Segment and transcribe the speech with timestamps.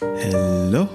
[0.00, 0.86] Hello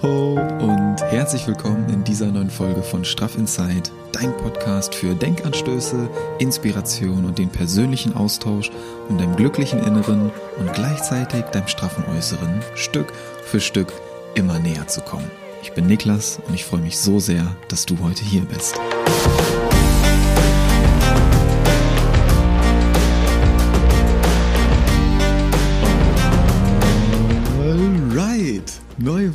[0.61, 7.25] und herzlich willkommen in dieser neuen Folge von Straff Inside, dein Podcast für Denkanstöße, Inspiration
[7.25, 8.71] und den persönlichen Austausch,
[9.09, 13.11] um deinem glücklichen Inneren und gleichzeitig deinem straffen Äußeren Stück
[13.43, 13.91] für Stück
[14.35, 15.29] immer näher zu kommen.
[15.61, 18.79] Ich bin Niklas und ich freue mich so sehr, dass du heute hier bist.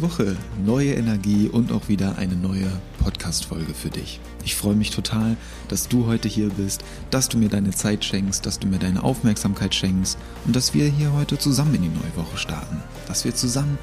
[0.08, 2.66] Woche, neue Energie und auch wieder eine neue
[3.04, 4.20] Podcast-Folge für dich.
[4.42, 5.36] Ich freue mich total,
[5.68, 9.02] dass du heute hier bist, dass du mir deine Zeit schenkst, dass du mir deine
[9.04, 10.16] Aufmerksamkeit schenkst
[10.46, 12.78] und dass wir hier heute zusammen in die neue Woche starten.
[13.06, 13.76] Dass wir zusammen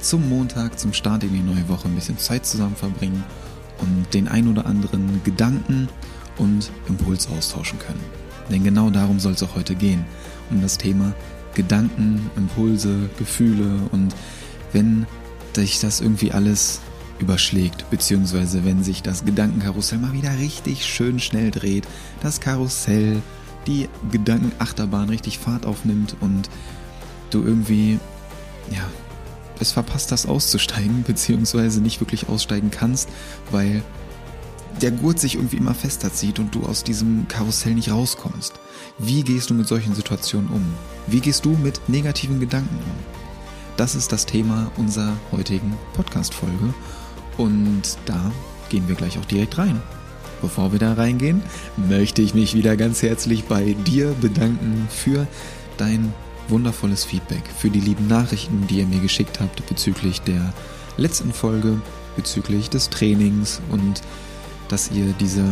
[0.00, 3.22] zum Montag, zum Start in die neue Woche ein bisschen Zeit zusammen verbringen
[3.78, 5.90] und den ein oder anderen Gedanken
[6.38, 8.00] und Impuls austauschen können.
[8.50, 10.06] Denn genau darum soll es auch heute gehen,
[10.48, 11.12] um das Thema
[11.52, 14.14] Gedanken, Impulse, Gefühle und
[14.72, 15.06] wenn
[15.56, 16.80] sich das irgendwie alles
[17.18, 21.88] überschlägt, beziehungsweise wenn sich das Gedankenkarussell mal wieder richtig schön schnell dreht,
[22.22, 23.22] das Karussell,
[23.66, 26.48] die Gedankenachterbahn richtig Fahrt aufnimmt und
[27.30, 27.98] du irgendwie,
[28.70, 28.88] ja,
[29.58, 33.08] es verpasst hast auszusteigen, beziehungsweise nicht wirklich aussteigen kannst,
[33.50, 33.82] weil
[34.82, 38.52] der Gurt sich irgendwie immer fester zieht und du aus diesem Karussell nicht rauskommst.
[38.98, 40.64] Wie gehst du mit solchen Situationen um?
[41.06, 43.15] Wie gehst du mit negativen Gedanken um?
[43.76, 46.72] Das ist das Thema unserer heutigen Podcast-Folge
[47.36, 48.32] und da
[48.70, 49.82] gehen wir gleich auch direkt rein.
[50.40, 51.42] Bevor wir da reingehen,
[51.76, 55.26] möchte ich mich wieder ganz herzlich bei dir bedanken für
[55.76, 56.14] dein
[56.48, 60.54] wundervolles Feedback, für die lieben Nachrichten, die ihr mir geschickt habt bezüglich der
[60.96, 61.78] letzten Folge,
[62.16, 64.00] bezüglich des Trainings und
[64.68, 65.44] dass ihr diese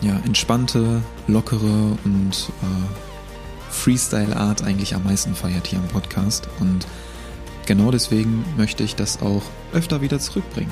[0.00, 6.48] ja, entspannte, lockere und äh, Freestyle-Art eigentlich am meisten feiert hier im Podcast.
[6.60, 6.86] Und
[7.66, 10.70] genau deswegen möchte ich das auch öfter wieder zurückbringen.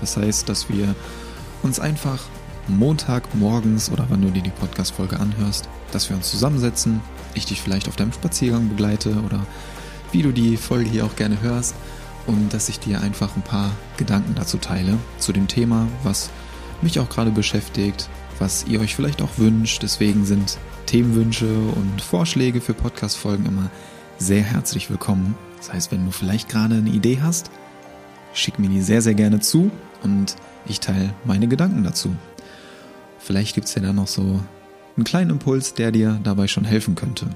[0.00, 0.94] Das heißt, dass wir
[1.62, 2.22] uns einfach
[2.68, 7.00] Montag morgens oder wann du dir die Podcast-Folge anhörst, dass wir uns zusammensetzen,
[7.34, 9.46] ich dich vielleicht auf deinem Spaziergang begleite oder
[10.12, 11.74] wie du die Folge hier auch gerne hörst
[12.26, 16.30] und dass ich dir einfach ein paar Gedanken dazu teile, zu dem Thema, was
[16.82, 18.08] mich auch gerade beschäftigt,
[18.38, 19.82] was ihr euch vielleicht auch wünscht.
[19.82, 23.70] Deswegen sind Themenwünsche und Vorschläge für Podcast-Folgen immer
[24.18, 25.36] sehr herzlich willkommen.
[25.66, 27.50] Das heißt, wenn du vielleicht gerade eine Idee hast,
[28.32, 29.70] schick mir die sehr, sehr gerne zu
[30.02, 32.14] und ich teile meine Gedanken dazu.
[33.18, 34.40] Vielleicht gibt es ja da noch so
[34.96, 37.28] einen kleinen Impuls, der dir dabei schon helfen könnte.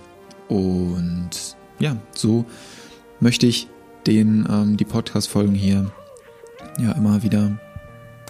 [0.48, 1.30] Und
[1.78, 2.44] ja, so
[3.18, 3.68] möchte ich
[4.06, 5.90] den, ähm, die Podcast-Folgen hier
[6.78, 7.58] ja immer wieder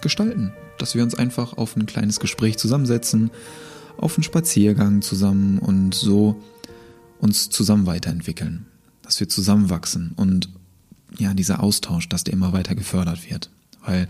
[0.01, 3.31] gestalten dass wir uns einfach auf ein kleines Gespräch zusammensetzen,
[3.97, 6.41] auf einen Spaziergang zusammen und so
[7.19, 8.65] uns zusammen weiterentwickeln,
[9.01, 10.49] dass wir zusammenwachsen und
[11.17, 13.49] ja, dieser Austausch, dass der immer weiter gefördert wird.
[13.85, 14.07] Weil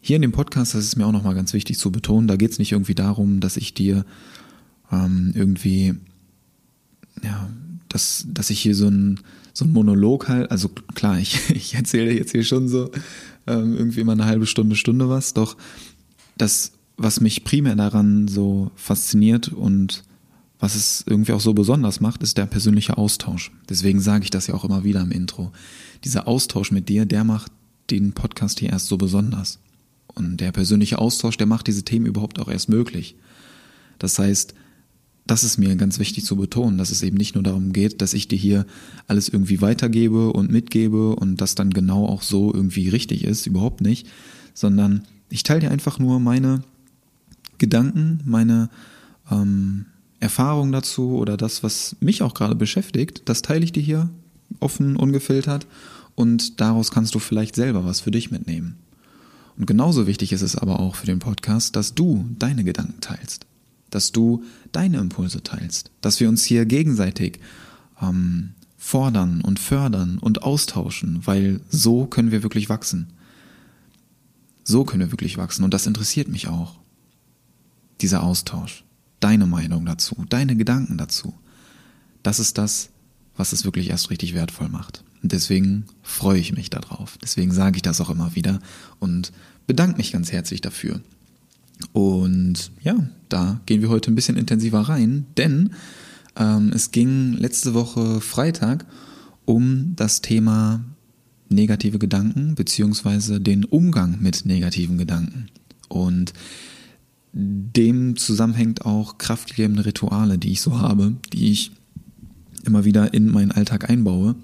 [0.00, 2.52] hier in dem Podcast, das ist mir auch nochmal ganz wichtig zu betonen, da geht
[2.52, 4.04] es nicht irgendwie darum, dass ich dir
[4.92, 5.94] ähm, irgendwie,
[7.22, 7.50] ja,
[7.88, 9.20] dass, dass ich hier so ein,
[9.52, 12.90] so ein Monolog halt, also klar, ich, ich erzähle jetzt hier schon so
[13.46, 15.56] ähm, irgendwie immer eine halbe Stunde, Stunde was, doch
[16.36, 20.04] das, was mich primär daran so fasziniert und
[20.58, 23.52] was es irgendwie auch so besonders macht, ist der persönliche Austausch.
[23.68, 25.52] Deswegen sage ich das ja auch immer wieder im Intro.
[26.04, 27.52] Dieser Austausch mit dir, der macht
[27.90, 29.58] den Podcast hier erst so besonders.
[30.14, 33.16] Und der persönliche Austausch, der macht diese Themen überhaupt auch erst möglich.
[33.98, 34.54] Das heißt,
[35.26, 38.14] das ist mir ganz wichtig zu betonen, dass es eben nicht nur darum geht, dass
[38.14, 38.66] ich dir hier
[39.08, 43.80] alles irgendwie weitergebe und mitgebe und das dann genau auch so irgendwie richtig ist, überhaupt
[43.80, 44.06] nicht,
[44.54, 46.62] sondern ich teile dir einfach nur meine
[47.58, 48.70] Gedanken, meine
[49.30, 49.86] ähm,
[50.26, 54.10] Erfahrungen dazu oder das, was mich auch gerade beschäftigt, das teile ich dir hier
[54.60, 55.66] offen, ungefiltert
[56.14, 58.76] und daraus kannst du vielleicht selber was für dich mitnehmen.
[59.56, 63.46] Und genauso wichtig ist es aber auch für den Podcast, dass du deine Gedanken teilst,
[63.90, 67.38] dass du deine Impulse teilst, dass wir uns hier gegenseitig
[68.02, 73.12] ähm, fordern und fördern und austauschen, weil so können wir wirklich wachsen.
[74.64, 76.74] So können wir wirklich wachsen und das interessiert mich auch.
[78.00, 78.84] Dieser Austausch,
[79.20, 81.34] deine Meinung dazu, deine Gedanken dazu.
[82.22, 82.90] Das ist das,
[83.36, 85.04] was es wirklich erst richtig wertvoll macht.
[85.22, 87.18] Und deswegen freue ich mich darauf.
[87.18, 88.60] Deswegen sage ich das auch immer wieder
[88.98, 89.32] und
[89.66, 91.00] bedanke mich ganz herzlich dafür.
[91.92, 92.94] Und ja,
[93.28, 95.70] da gehen wir heute ein bisschen intensiver rein, denn
[96.36, 98.86] ähm, es ging letzte Woche Freitag
[99.44, 100.84] um das Thema
[101.48, 105.48] negative Gedanken beziehungsweise den Umgang mit negativen Gedanken.
[105.88, 106.32] Und
[107.38, 111.70] dem zusammenhängt auch kraftgebende Rituale, die ich so habe, die ich
[112.64, 114.34] immer wieder in meinen Alltag einbaue,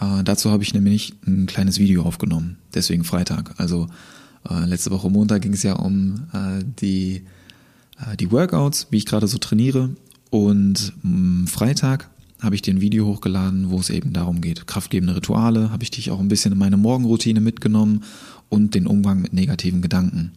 [0.00, 3.54] Äh, dazu habe ich nämlich ein kleines Video aufgenommen, deswegen Freitag.
[3.58, 3.88] Also
[4.48, 7.22] äh, letzte Woche Montag ging es ja um äh, die,
[7.98, 9.90] äh, die Workouts, wie ich gerade so trainiere.
[10.30, 12.08] Und mh, mm, Freitag
[12.40, 14.66] habe ich dir ein Video hochgeladen, wo es eben darum geht.
[14.66, 18.02] Kraftgebende Rituale, habe ich dich auch ein bisschen in meine Morgenroutine mitgenommen
[18.48, 20.32] und den Umgang mit negativen Gedanken.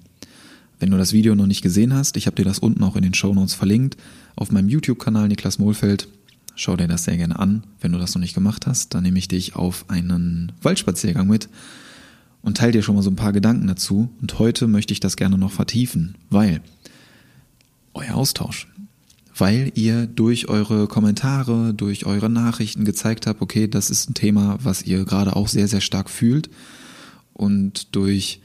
[0.85, 3.01] Wenn du das Video noch nicht gesehen hast, ich habe dir das unten auch in
[3.01, 3.97] den Show Notes verlinkt,
[4.35, 6.07] auf meinem YouTube-Kanal Niklas Mohlfeld.
[6.53, 7.63] Schau dir das sehr gerne an.
[7.81, 11.49] Wenn du das noch nicht gemacht hast, dann nehme ich dich auf einen Waldspaziergang mit
[12.43, 14.09] und teile dir schon mal so ein paar Gedanken dazu.
[14.21, 16.61] Und heute möchte ich das gerne noch vertiefen, weil
[17.95, 18.67] euer Austausch,
[19.35, 24.59] weil ihr durch eure Kommentare, durch eure Nachrichten gezeigt habt, okay, das ist ein Thema,
[24.61, 26.51] was ihr gerade auch sehr, sehr stark fühlt.
[27.33, 28.39] Und durch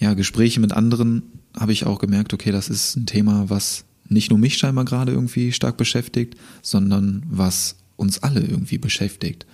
[0.00, 1.24] ja, Gespräche mit anderen
[1.58, 5.12] habe ich auch gemerkt, okay, das ist ein Thema, was nicht nur mich scheinbar gerade
[5.12, 9.46] irgendwie stark beschäftigt, sondern was uns alle irgendwie beschäftigt.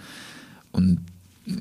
[0.71, 1.01] Und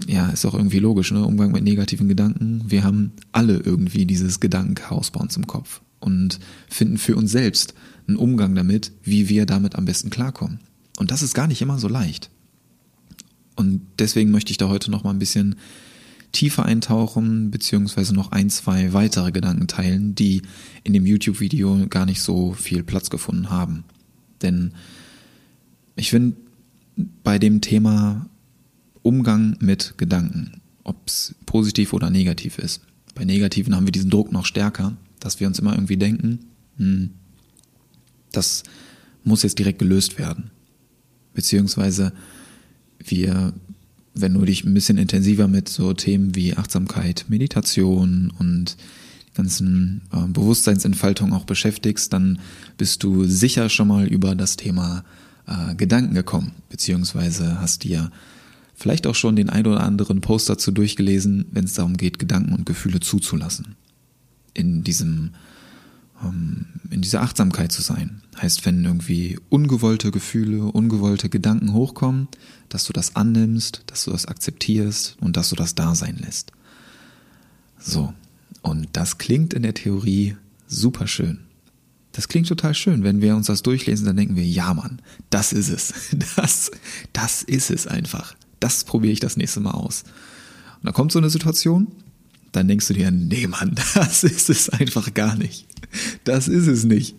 [0.08, 1.26] ja, ist auch irgendwie logisch, ne?
[1.26, 2.64] Umgang mit negativen Gedanken.
[2.68, 7.74] Wir haben alle irgendwie dieses Gedankenchaos bei uns im Kopf und finden für uns selbst
[8.08, 10.60] einen Umgang damit, wie wir damit am besten klarkommen.
[10.98, 12.30] Und das ist gar nicht immer so leicht.
[13.56, 15.56] Und deswegen möchte ich da heute noch mal ein bisschen
[16.34, 20.42] tiefer eintauchen, beziehungsweise noch ein, zwei weitere Gedanken teilen, die
[20.84, 23.86] in dem YouTube-Video gar nicht so viel Platz gefunden haben.
[24.42, 24.74] Denn
[25.96, 26.36] ich finde,
[27.24, 28.30] bei dem Thema
[29.04, 32.82] Umgang mit Gedanken, ob es positiv oder negativ ist.
[33.16, 36.40] Bei negativen haben wir diesen Druck noch stärker, dass wir uns immer irgendwie denken,
[36.78, 37.12] hm,
[38.32, 38.64] das
[39.24, 40.52] muss jetzt direkt gelöst werden.
[41.34, 42.14] Beziehungsweise
[43.00, 43.54] wir,
[44.14, 48.78] wenn du dich ein bisschen intensiver mit so Themen wie Achtsamkeit, Meditation und
[49.34, 52.40] ganzen äh, Bewusstseinsentfaltung auch beschäftigst, dann
[52.78, 55.04] bist du sicher schon mal über das Thema
[55.48, 58.12] äh, Gedanken gekommen, beziehungsweise hast dir
[58.76, 62.54] vielleicht auch schon den ein oder anderen Post dazu durchgelesen, wenn es darum geht, Gedanken
[62.54, 63.76] und Gefühle zuzulassen.
[64.54, 65.32] In diesem,
[66.22, 68.22] in dieser Achtsamkeit zu sein.
[68.42, 72.28] Heißt, wenn irgendwie ungewollte Gefühle, ungewollte Gedanken hochkommen,
[72.70, 76.52] dass du das annimmst, dass du das akzeptierst und dass du das da sein lässt.
[77.78, 78.14] So.
[78.62, 80.38] Und das klingt in der Theorie
[80.68, 81.40] super schön.
[82.14, 83.04] Das klingt total schön.
[83.04, 85.94] Wenn wir uns das durchlesen, dann denken wir, ja Mann, das ist es.
[86.36, 86.72] Das,
[87.12, 90.04] das ist es einfach das probiere ich das nächste Mal aus.
[90.78, 91.88] Und dann kommt so eine Situation,
[92.54, 95.68] dann denkst du dir, nee Mann, das ist es einfach gar nicht.
[96.24, 97.16] Das ist es nicht.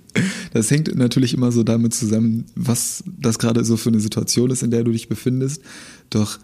[0.53, 4.63] Das hängt natürlich immer so damit zusammen, was das gerade so für eine Situation ist,
[4.63, 5.63] in der du dich befindest.
[6.11, 6.39] Doch,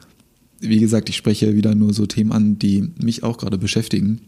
[0.60, 4.20] wie gesagt, ich spreche wieder nur so Themen an, die mich auch gerade beschäftigen.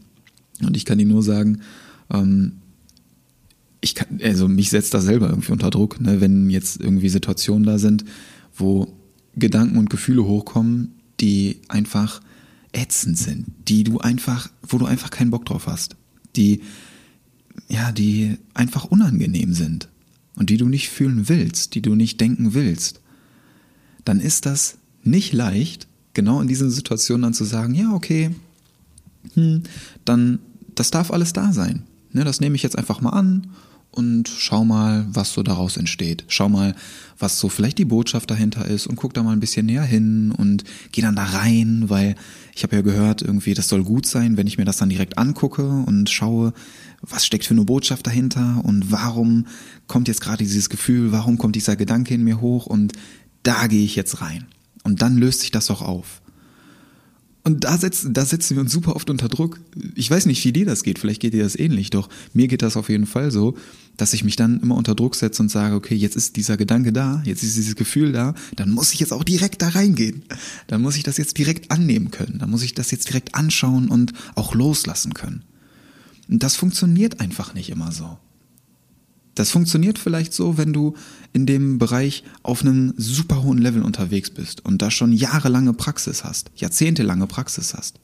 [0.62, 1.60] Und ich kann dir nur sagen,
[2.10, 2.52] ähm,
[3.81, 7.64] ich kann, also mich setzt das selber irgendwie unter Druck, ne, wenn jetzt irgendwie Situationen
[7.64, 8.04] da sind,
[8.54, 8.94] wo
[9.34, 12.20] Gedanken und Gefühle hochkommen, die einfach
[12.72, 15.96] ätzend sind, die du einfach, wo du einfach keinen Bock drauf hast,
[16.37, 16.62] die,
[17.72, 19.88] ja, die einfach unangenehm sind
[20.36, 23.00] und die du nicht fühlen willst, die du nicht denken willst,
[24.04, 28.30] dann ist das nicht leicht, genau in diesen Situationen dann zu sagen, ja, okay,
[29.32, 29.62] hm,
[30.04, 30.38] dann,
[30.74, 31.84] das darf alles da sein.
[32.12, 33.46] Ne, das nehme ich jetzt einfach mal an
[33.90, 36.25] und schau mal, was so daraus entsteht.
[36.28, 36.75] Schau mal,
[37.18, 40.30] was so vielleicht die Botschaft dahinter ist und guck da mal ein bisschen näher hin
[40.30, 42.16] und geh dann da rein, weil
[42.54, 45.16] ich habe ja gehört, irgendwie, das soll gut sein, wenn ich mir das dann direkt
[45.16, 46.52] angucke und schaue,
[47.02, 49.47] was steckt für eine Botschaft dahinter und warum
[49.88, 52.92] kommt jetzt gerade dieses Gefühl, warum kommt dieser Gedanke in mir hoch und
[53.42, 54.47] da gehe ich jetzt rein.
[54.85, 56.23] Und dann löst sich das auch auf.
[57.44, 59.59] Und da setzen, da setzen wir uns super oft unter Druck.
[59.97, 62.62] Ich weiß nicht, wie dir das geht, vielleicht geht dir das ähnlich, doch mir geht
[62.62, 63.56] das auf jeden Fall so,
[63.97, 66.92] dass ich mich dann immer unter Druck setze und sage, okay, jetzt ist dieser Gedanke
[66.92, 70.23] da, jetzt ist dieses Gefühl da, dann muss ich jetzt auch direkt da reingehen.
[70.68, 72.38] Dann muss ich das jetzt direkt annehmen können.
[72.38, 75.42] Dann muss ich das jetzt direkt anschauen und auch loslassen können.
[76.32, 78.16] Und das funktioniert einfach nicht immer so.
[79.34, 80.94] Das funktioniert vielleicht so, wenn du
[81.34, 86.24] in dem Bereich auf einem super hohen Level unterwegs bist und da schon jahrelange Praxis
[86.24, 88.00] hast, jahrzehntelange Praxis hast.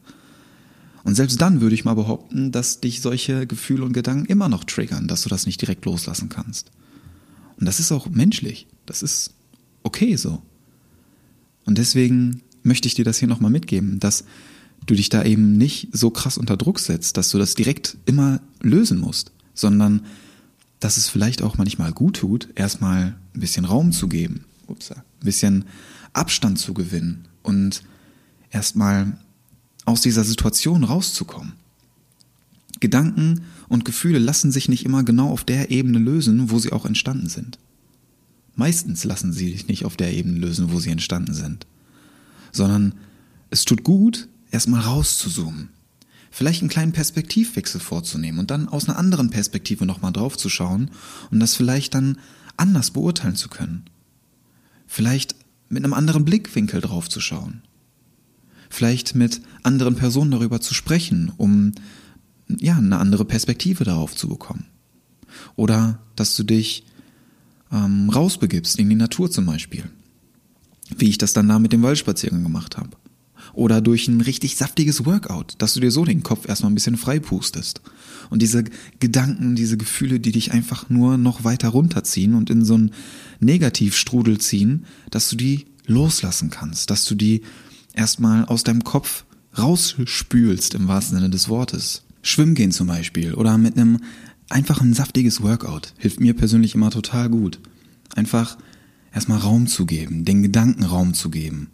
[1.04, 4.64] Und selbst dann würde ich mal behaupten, dass dich solche Gefühle und Gedanken immer noch
[4.64, 6.70] triggern, dass du das nicht direkt loslassen kannst.
[7.58, 8.66] Und das ist auch menschlich.
[8.84, 9.32] Das ist
[9.84, 10.42] okay so.
[11.64, 14.24] Und deswegen möchte ich dir das hier nochmal mitgeben, dass
[14.86, 18.40] du dich da eben nicht so krass unter Druck setzt, dass du das direkt immer
[18.60, 20.06] lösen musst, sondern
[20.80, 25.02] dass es vielleicht auch manchmal gut tut, erstmal ein bisschen Raum zu geben, ups, ein
[25.20, 25.64] bisschen
[26.12, 27.82] Abstand zu gewinnen und
[28.50, 29.18] erstmal
[29.84, 31.54] aus dieser Situation rauszukommen.
[32.80, 36.86] Gedanken und Gefühle lassen sich nicht immer genau auf der Ebene lösen, wo sie auch
[36.86, 37.58] entstanden sind.
[38.54, 41.66] Meistens lassen sie sich nicht auf der Ebene lösen, wo sie entstanden sind,
[42.52, 42.94] sondern
[43.50, 45.70] es tut gut, erstmal rauszuzoomen.
[46.30, 50.90] Vielleicht einen kleinen Perspektivwechsel vorzunehmen und dann aus einer anderen Perspektive nochmal drauf zu schauen
[51.30, 52.18] und das vielleicht dann
[52.56, 53.84] anders beurteilen zu können.
[54.86, 55.34] Vielleicht
[55.68, 57.62] mit einem anderen Blickwinkel drauf zu schauen.
[58.70, 61.72] Vielleicht mit anderen Personen darüber zu sprechen, um
[62.48, 64.66] ja, eine andere Perspektive darauf zu bekommen.
[65.56, 66.84] Oder dass du dich
[67.72, 69.84] ähm, rausbegibst in die Natur zum Beispiel.
[70.96, 72.96] Wie ich das dann da mit dem Waldspaziergang gemacht habe.
[73.52, 76.96] Oder durch ein richtig saftiges Workout, dass du dir so den Kopf erstmal ein bisschen
[76.96, 77.80] frei pustest.
[78.30, 78.64] Und diese
[79.00, 82.92] Gedanken, diese Gefühle, die dich einfach nur noch weiter runterziehen und in so einen
[83.40, 87.42] Negativstrudel ziehen, dass du die loslassen kannst, dass du die
[87.94, 89.24] erstmal aus deinem Kopf
[89.56, 92.04] rausspülst im wahrsten Sinne des Wortes.
[92.22, 93.98] Schwimmen gehen zum Beispiel oder mit einem
[94.50, 97.58] einfach ein saftiges Workout hilft mir persönlich immer total gut.
[98.14, 98.58] Einfach
[99.12, 101.70] erstmal Raum zu geben, den Gedanken Raum zu geben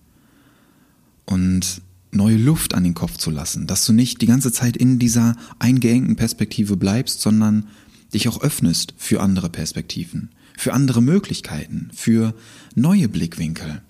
[1.26, 4.99] und neue Luft an den Kopf zu lassen, dass du nicht die ganze Zeit in
[4.99, 7.66] dieser eingeengten Perspektive bleibst, sondern
[8.12, 12.35] dich auch öffnest für andere Perspektiven, für andere Möglichkeiten, für
[12.75, 13.83] neue Blickwinkel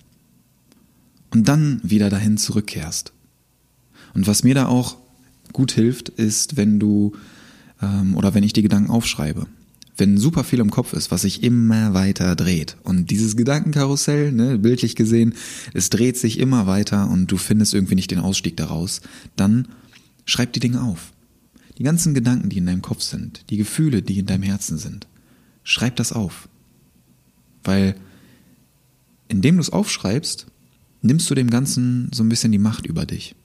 [1.29, 3.13] und dann wieder dahin zurückkehrst.
[4.13, 4.97] Und was mir da auch
[5.53, 7.13] gut hilft, ist, wenn du
[7.81, 9.47] ähm, oder wenn ich die Gedanken aufschreibe.
[9.97, 14.57] Wenn super viel im Kopf ist, was sich immer weiter dreht und dieses Gedankenkarussell, ne,
[14.57, 15.35] bildlich gesehen,
[15.73, 19.01] es dreht sich immer weiter und du findest irgendwie nicht den Ausstieg daraus,
[19.35, 19.69] dann
[20.25, 21.13] schreib die Dinge auf.
[21.77, 25.07] Die ganzen Gedanken, die in deinem Kopf sind, die Gefühle, die in deinem Herzen sind,
[25.63, 26.49] schreib das auf.
[27.63, 27.95] Weil
[29.27, 30.45] indem du es aufschreibst,
[31.01, 33.35] nimmst du dem Ganzen so ein bisschen die Macht über dich.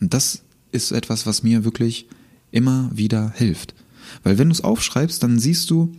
[0.00, 2.06] Und das ist etwas, was mir wirklich
[2.50, 3.74] immer wieder hilft.
[4.22, 5.92] Weil wenn du es aufschreibst, dann siehst du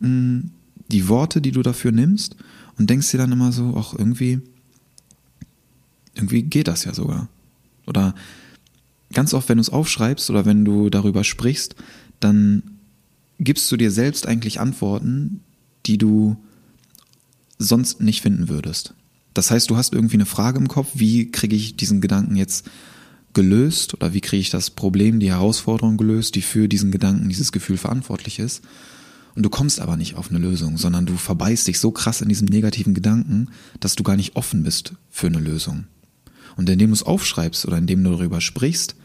[0.00, 0.50] mh, hm,
[0.90, 2.36] die Worte, die du dafür nimmst
[2.78, 4.40] und denkst dir dann immer so, auch irgendwie,
[6.14, 7.28] irgendwie geht das ja sogar.
[7.86, 8.14] Oder
[9.12, 11.76] ganz oft, wenn du es aufschreibst oder wenn du darüber sprichst,
[12.20, 12.62] dann
[13.38, 15.40] gibst du dir selbst eigentlich Antworten,
[15.86, 16.36] die du
[17.58, 18.94] sonst nicht finden würdest.
[19.34, 22.68] Das heißt, du hast irgendwie eine Frage im Kopf, wie kriege ich diesen Gedanken jetzt
[23.36, 27.52] gelöst oder wie kriege ich das Problem, die Herausforderung gelöst, die für diesen Gedanken, dieses
[27.52, 28.64] Gefühl verantwortlich ist.
[29.34, 32.30] Und du kommst aber nicht auf eine Lösung, sondern du verbeißt dich so krass in
[32.30, 35.84] diesem negativen Gedanken, dass du gar nicht offen bist für eine Lösung.
[36.56, 38.96] Und indem du es aufschreibst oder indem du darüber sprichst,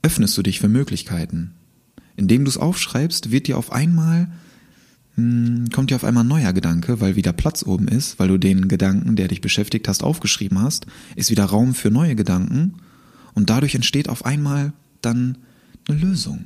[0.00, 1.52] öffnest du dich für Möglichkeiten.
[2.16, 4.32] Indem du es aufschreibst, wird dir auf einmal
[5.18, 8.38] hm, kommt dir auf einmal ein neuer Gedanke, weil wieder Platz oben ist, weil du
[8.38, 12.74] den Gedanken, der dich beschäftigt hast, aufgeschrieben hast, ist wieder Raum für neue Gedanken
[13.34, 14.72] und dadurch entsteht auf einmal
[15.02, 15.38] dann
[15.88, 16.44] eine Lösung.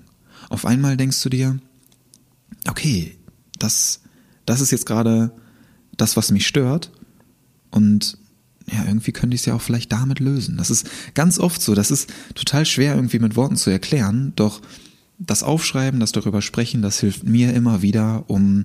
[0.49, 1.59] Auf einmal denkst du dir,
[2.67, 3.15] okay,
[3.59, 4.01] das,
[4.47, 5.33] das ist jetzt gerade
[5.99, 6.93] das, was mich stört
[7.71, 8.17] und
[8.73, 10.57] ja, irgendwie könnte ich es ja auch vielleicht damit lösen.
[10.57, 14.63] Das ist ganz oft so, das ist total schwer irgendwie mit Worten zu erklären, doch
[15.27, 18.65] das Aufschreiben, das darüber sprechen, das hilft mir immer wieder, um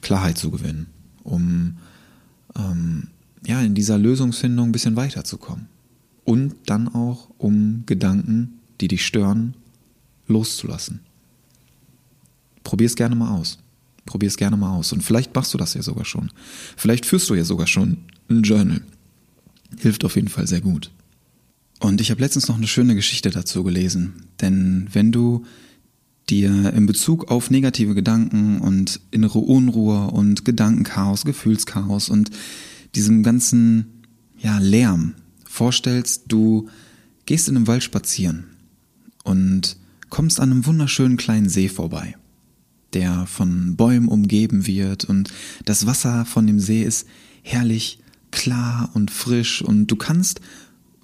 [0.00, 0.86] Klarheit zu gewinnen,
[1.22, 1.78] um
[2.56, 3.08] ähm,
[3.46, 5.66] ja in dieser Lösungsfindung ein bisschen weiterzukommen
[6.24, 9.54] und dann auch um Gedanken, die dich stören,
[10.26, 11.00] loszulassen.
[12.62, 13.58] Probier es gerne mal aus.
[14.06, 14.92] Probier es gerne mal aus.
[14.92, 16.30] Und vielleicht machst du das ja sogar schon.
[16.76, 18.82] Vielleicht führst du ja sogar schon ein Journal.
[19.78, 20.90] Hilft auf jeden Fall sehr gut.
[21.80, 24.26] Und ich habe letztens noch eine schöne Geschichte dazu gelesen.
[24.40, 25.44] Denn wenn du
[26.30, 32.30] dir in Bezug auf negative Gedanken und innere Unruhe und Gedankenchaos, Gefühlschaos und
[32.94, 34.02] diesem ganzen
[34.38, 35.14] ja, Lärm
[35.44, 36.68] vorstellst, du
[37.26, 38.44] gehst in einem Wald spazieren
[39.22, 39.76] und
[40.10, 42.16] kommst an einem wunderschönen kleinen See vorbei,
[42.92, 45.32] der von Bäumen umgeben wird und
[45.64, 47.06] das Wasser von dem See ist
[47.42, 47.98] herrlich
[48.30, 50.40] klar und frisch und du kannst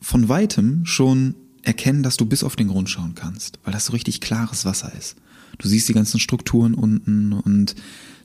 [0.01, 3.93] von weitem schon erkennen, dass du bis auf den Grund schauen kannst, weil das so
[3.93, 5.17] richtig klares Wasser ist.
[5.59, 7.75] Du siehst die ganzen Strukturen unten und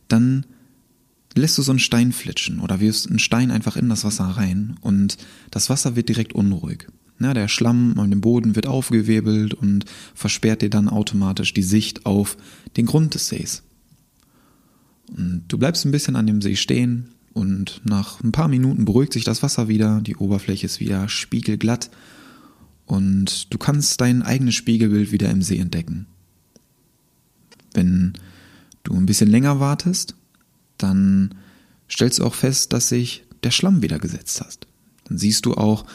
[0.08, 0.46] dann
[1.36, 4.78] lässt du so einen Stein flitschen oder wirfst einen Stein einfach in das Wasser rein
[4.82, 5.18] und
[5.52, 6.88] das Wasser wird direkt unruhig.
[7.20, 12.06] Ja, der Schlamm an dem Boden wird aufgewirbelt und versperrt dir dann automatisch die Sicht
[12.06, 12.38] auf
[12.76, 13.64] den Grund des Sees.
[15.16, 19.14] Und du bleibst ein bisschen an dem See stehen und nach ein paar Minuten beruhigt
[19.14, 21.90] sich das Wasser wieder, die Oberfläche ist wieder spiegelglatt
[22.86, 26.08] und du kannst dein eigenes Spiegelbild wieder im See entdecken.
[27.74, 28.14] Wenn
[28.84, 30.16] du ein bisschen länger wartest,
[30.78, 31.36] dann
[31.90, 34.68] stellst du auch fest, dass sich der Schlamm wieder gesetzt hat.
[35.06, 35.86] Dann siehst du auch,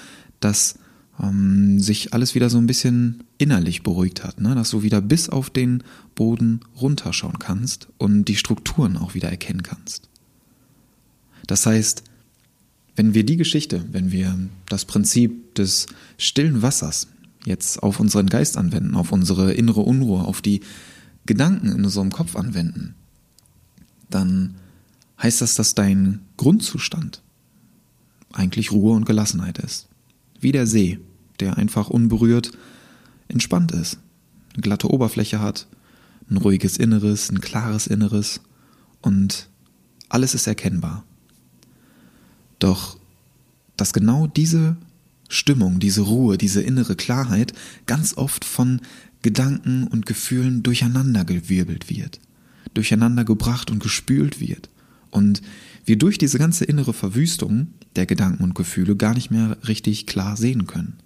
[0.41, 0.79] dass
[1.23, 4.55] ähm, sich alles wieder so ein bisschen innerlich beruhigt hat, ne?
[4.55, 5.83] dass du wieder bis auf den
[6.15, 10.09] Boden runterschauen kannst und die Strukturen auch wieder erkennen kannst.
[11.47, 12.05] Das heißt,
[13.01, 14.39] wenn wir die Geschichte, wenn wir
[14.69, 15.87] das Prinzip des
[16.19, 17.07] stillen Wassers
[17.47, 20.61] jetzt auf unseren Geist anwenden, auf unsere innere Unruhe, auf die
[21.25, 22.95] Gedanken in unserem Kopf anwenden,
[24.11, 24.57] dann
[25.23, 27.23] heißt das, dass dein Grundzustand
[28.35, 29.89] eigentlich Ruhe und Gelassenheit ist.
[30.39, 30.99] Wie der See,
[31.41, 32.53] der einfach unberührt
[33.29, 33.99] entspannt ist,
[34.53, 35.69] eine glatte Oberfläche hat,
[36.29, 38.43] ein ruhiges Inneres, ein klares Inneres
[39.01, 39.49] und
[40.11, 41.03] alles ist erkennbar.
[42.61, 42.97] Doch
[43.77, 44.77] dass genau diese
[45.29, 47.55] Stimmung, diese Ruhe, diese innere Klarheit
[47.87, 48.81] ganz oft von
[49.23, 52.21] Gedanken und Gefühlen durcheinandergewirbelt wird,
[52.75, 54.69] durcheinander gebracht und gespült wird
[55.11, 55.43] und
[55.85, 60.37] wir durch diese ganze innere Verwüstung der Gedanken und Gefühle gar nicht mehr richtig klar
[60.37, 60.99] sehen können.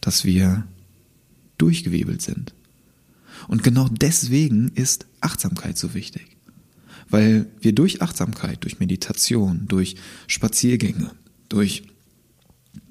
[0.00, 0.66] Dass wir
[1.58, 2.54] durchgewebelt sind.
[3.48, 6.33] Und genau deswegen ist Achtsamkeit so wichtig.
[7.14, 9.94] Weil wir durch Achtsamkeit, durch Meditation, durch
[10.26, 11.12] Spaziergänge,
[11.48, 11.84] durch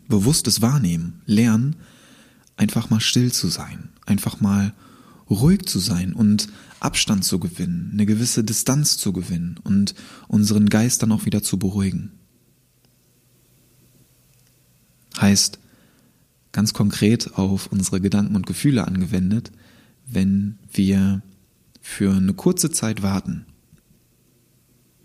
[0.07, 1.75] bewusstes Wahrnehmen lernen,
[2.55, 4.73] einfach mal still zu sein, einfach mal
[5.29, 6.47] ruhig zu sein und
[6.79, 9.93] Abstand zu gewinnen, eine gewisse Distanz zu gewinnen und
[10.29, 12.13] unseren Geist dann auch wieder zu beruhigen.
[15.19, 15.59] Heißt,
[16.53, 19.51] ganz konkret auf unsere Gedanken und Gefühle angewendet,
[20.07, 21.21] wenn wir
[21.81, 23.47] für eine kurze Zeit warten,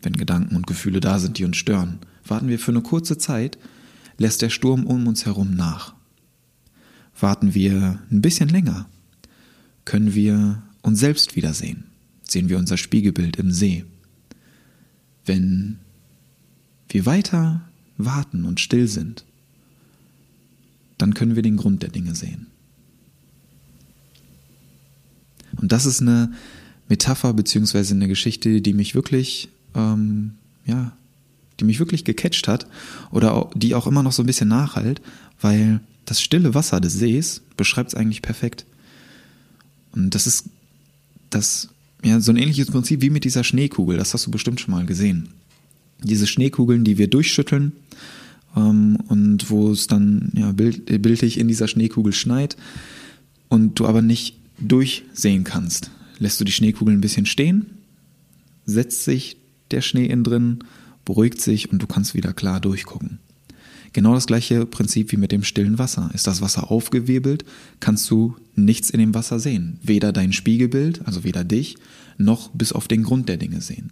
[0.03, 3.59] wenn Gedanken und Gefühle da sind, die uns stören, warten wir für eine kurze Zeit,
[4.19, 5.95] lässt der Sturm um uns herum nach.
[7.19, 8.89] Warten wir ein bisschen länger,
[9.85, 11.85] können wir uns selbst wiedersehen,
[12.23, 13.85] sehen wir unser Spiegelbild im See.
[15.25, 15.79] Wenn
[16.89, 17.63] wir weiter
[17.97, 19.25] warten und still sind,
[20.97, 22.47] dann können wir den Grund der Dinge sehen.
[25.57, 26.33] Und das ist eine
[26.89, 29.49] Metapher beziehungsweise eine Geschichte, die mich wirklich,
[29.79, 30.33] ähm,
[30.67, 30.93] ja,
[31.61, 32.67] die mich wirklich gecatcht hat
[33.11, 35.01] oder die auch immer noch so ein bisschen nachhalt,
[35.41, 38.67] weil das stille Wasser des Sees beschreibt es eigentlich perfekt.
[39.93, 40.47] Und das ist
[41.31, 41.69] das,
[42.05, 44.87] ja, so ein ähnliches Prinzip wie mit dieser Schneekugel, das hast du bestimmt schon mal
[44.87, 45.31] gesehen.
[46.03, 47.73] Diese Schneekugeln, die wir durchschütteln
[48.57, 52.57] ähm, und wo es dann ja, bild, bildlich in dieser Schneekugel schneit
[53.49, 55.91] und du aber nicht durchsehen kannst.
[56.19, 57.67] Lässt du die Schneekugel ein bisschen stehen,
[58.65, 59.37] setzt sich
[59.71, 60.59] der Schnee innen drin,
[61.05, 63.19] beruhigt sich und du kannst wieder klar durchgucken.
[63.93, 66.11] Genau das gleiche Prinzip wie mit dem stillen Wasser.
[66.13, 67.45] Ist das Wasser aufgewirbelt,
[67.81, 69.79] kannst du nichts in dem Wasser sehen.
[69.83, 71.77] Weder dein Spiegelbild, also weder dich,
[72.19, 73.91] noch bis auf den Grund der Dinge sehen.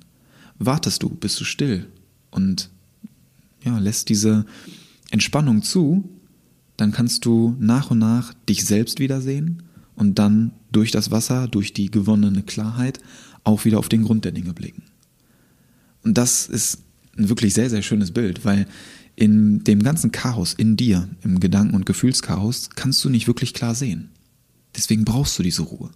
[0.58, 1.86] Wartest du, bist du still
[2.30, 2.70] und
[3.64, 4.44] ja, lässt diese
[5.10, 6.08] Entspannung zu,
[6.76, 9.62] dann kannst du nach und nach dich selbst wiedersehen
[9.94, 13.00] und dann durch das Wasser, durch die gewonnene Klarheit
[13.44, 14.82] auch wieder auf den Grund der Dinge blicken.
[16.06, 16.78] Und das ist
[17.18, 18.66] ein wirklich sehr, sehr schönes Bild, weil
[19.16, 23.74] in dem ganzen Chaos in dir, im Gedanken- und Gefühlschaos, kannst du nicht wirklich klar
[23.74, 24.10] sehen.
[24.76, 25.90] Deswegen brauchst du diese Ruhe.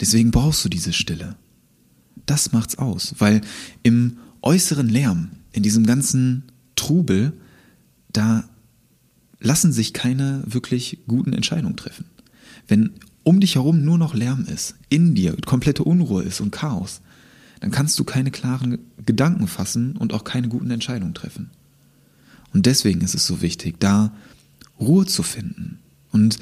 [0.00, 1.36] Deswegen brauchst du diese Stille.
[2.24, 3.42] Das macht's aus, weil
[3.82, 6.44] im äußeren Lärm, in diesem ganzen
[6.74, 7.34] Trubel,
[8.14, 8.48] da
[9.38, 12.06] lassen sich keine wirklich guten Entscheidungen treffen.
[12.68, 17.02] Wenn um dich herum nur noch Lärm ist, in dir komplette Unruhe ist und Chaos,
[17.60, 21.50] dann kannst du keine klaren Gedanken fassen und auch keine guten Entscheidungen treffen.
[22.52, 24.12] Und deswegen ist es so wichtig, da
[24.78, 25.78] Ruhe zu finden.
[26.12, 26.38] Und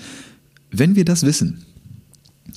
[0.70, 1.64] wenn wir das wissen,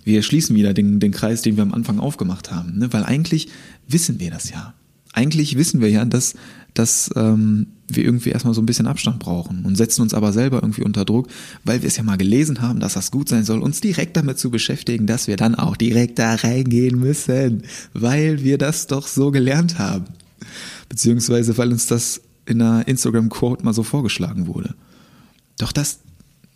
[0.03, 2.93] wir schließen wieder den, den Kreis, den wir am Anfang aufgemacht haben, ne?
[2.93, 3.49] weil eigentlich
[3.87, 4.73] wissen wir das ja.
[5.17, 6.35] Eigentlich wissen wir ja, dass
[6.77, 10.57] dass ähm, wir irgendwie erstmal so ein bisschen Abstand brauchen und setzen uns aber selber
[10.61, 11.27] irgendwie unter Druck,
[11.63, 14.37] weil wir es ja mal gelesen haben, dass das gut sein soll, uns direkt damit
[14.37, 19.31] zu beschäftigen, dass wir dann auch direkt da reingehen müssen, weil wir das doch so
[19.31, 20.05] gelernt haben.
[20.87, 24.75] Beziehungsweise weil uns das in einer Instagram-Quote mal so vorgeschlagen wurde.
[25.57, 25.99] Doch das,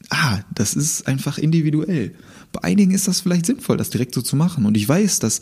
[0.09, 2.13] ah, das ist einfach individuell.
[2.51, 4.65] Bei einigen ist das vielleicht sinnvoll, das direkt so zu machen.
[4.65, 5.41] Und ich weiß, dass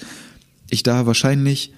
[0.69, 1.73] ich da wahrscheinlich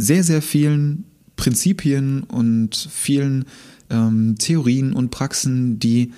[0.00, 1.04] sehr, sehr vielen
[1.36, 3.44] Prinzipien und vielen
[3.88, 6.12] ähm, Theorien und Praxen, die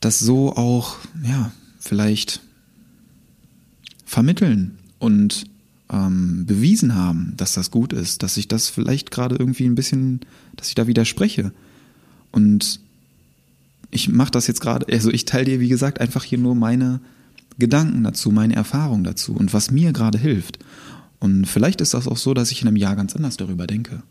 [0.00, 2.40] das so auch, ja, vielleicht
[4.04, 5.46] vermitteln und
[5.90, 10.20] ähm, bewiesen haben, dass das gut ist, dass ich das vielleicht gerade irgendwie ein bisschen,
[10.56, 11.52] dass ich da widerspreche.
[12.30, 12.80] Und
[13.90, 17.00] ich mache das jetzt gerade, also ich teile dir, wie gesagt, einfach hier nur meine
[17.58, 20.58] Gedanken dazu, meine Erfahrung dazu und was mir gerade hilft.
[21.22, 24.02] Und vielleicht ist das auch so, dass ich in einem Jahr ganz anders darüber denke.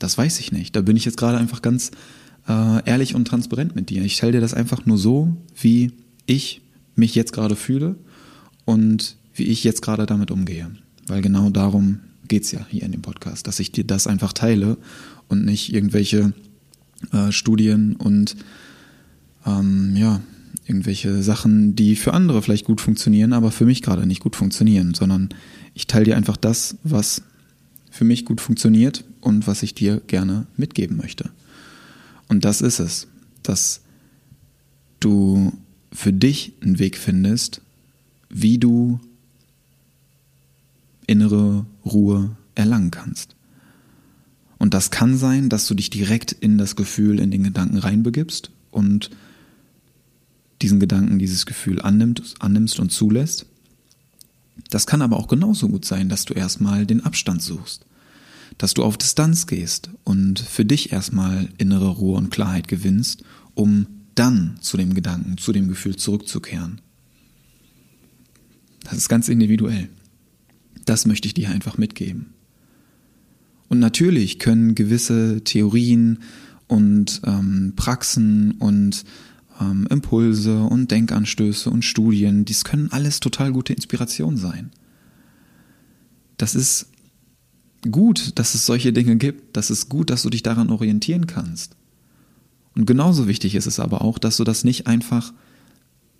[0.00, 0.74] Das weiß ich nicht.
[0.74, 1.92] Da bin ich jetzt gerade einfach ganz
[2.48, 4.02] äh, ehrlich und transparent mit dir.
[4.02, 5.92] Ich stelle dir das einfach nur so, wie
[6.26, 6.62] ich
[6.96, 7.94] mich jetzt gerade fühle
[8.64, 10.68] und wie ich jetzt gerade damit umgehe.
[11.06, 14.32] Weil genau darum geht es ja hier in dem Podcast, dass ich dir das einfach
[14.32, 14.78] teile
[15.28, 16.32] und nicht irgendwelche
[17.12, 18.34] äh, Studien und
[19.46, 20.20] ähm, ja,
[20.66, 24.94] irgendwelche Sachen, die für andere vielleicht gut funktionieren, aber für mich gerade nicht gut funktionieren,
[24.94, 25.28] sondern
[25.74, 27.22] ich teile dir einfach das, was
[27.90, 31.30] für mich gut funktioniert und was ich dir gerne mitgeben möchte.
[32.28, 33.06] Und das ist es,
[33.42, 33.82] dass
[35.00, 35.52] du
[35.92, 37.62] für dich einen Weg findest,
[38.28, 39.00] wie du
[41.06, 43.36] innere Ruhe erlangen kannst.
[44.58, 48.50] Und das kann sein, dass du dich direkt in das Gefühl, in den Gedanken reinbegibst
[48.70, 49.10] und
[50.62, 53.46] diesen Gedanken, dieses Gefühl annimmst, annimmst und zulässt.
[54.70, 57.86] Das kann aber auch genauso gut sein, dass du erstmal den Abstand suchst,
[58.58, 63.22] dass du auf Distanz gehst und für dich erstmal innere Ruhe und Klarheit gewinnst,
[63.54, 66.80] um dann zu dem Gedanken, zu dem Gefühl zurückzukehren.
[68.84, 69.88] Das ist ganz individuell.
[70.84, 72.34] Das möchte ich dir einfach mitgeben.
[73.68, 76.20] Und natürlich können gewisse Theorien
[76.68, 79.04] und ähm, Praxen und
[79.60, 84.70] ähm, Impulse und Denkanstöße und Studien, dies können alles total gute Inspiration sein.
[86.36, 86.90] Das ist
[87.90, 89.56] gut, dass es solche Dinge gibt.
[89.56, 91.76] Das ist gut, dass du dich daran orientieren kannst.
[92.74, 95.32] Und genauso wichtig ist es aber auch, dass du das nicht einfach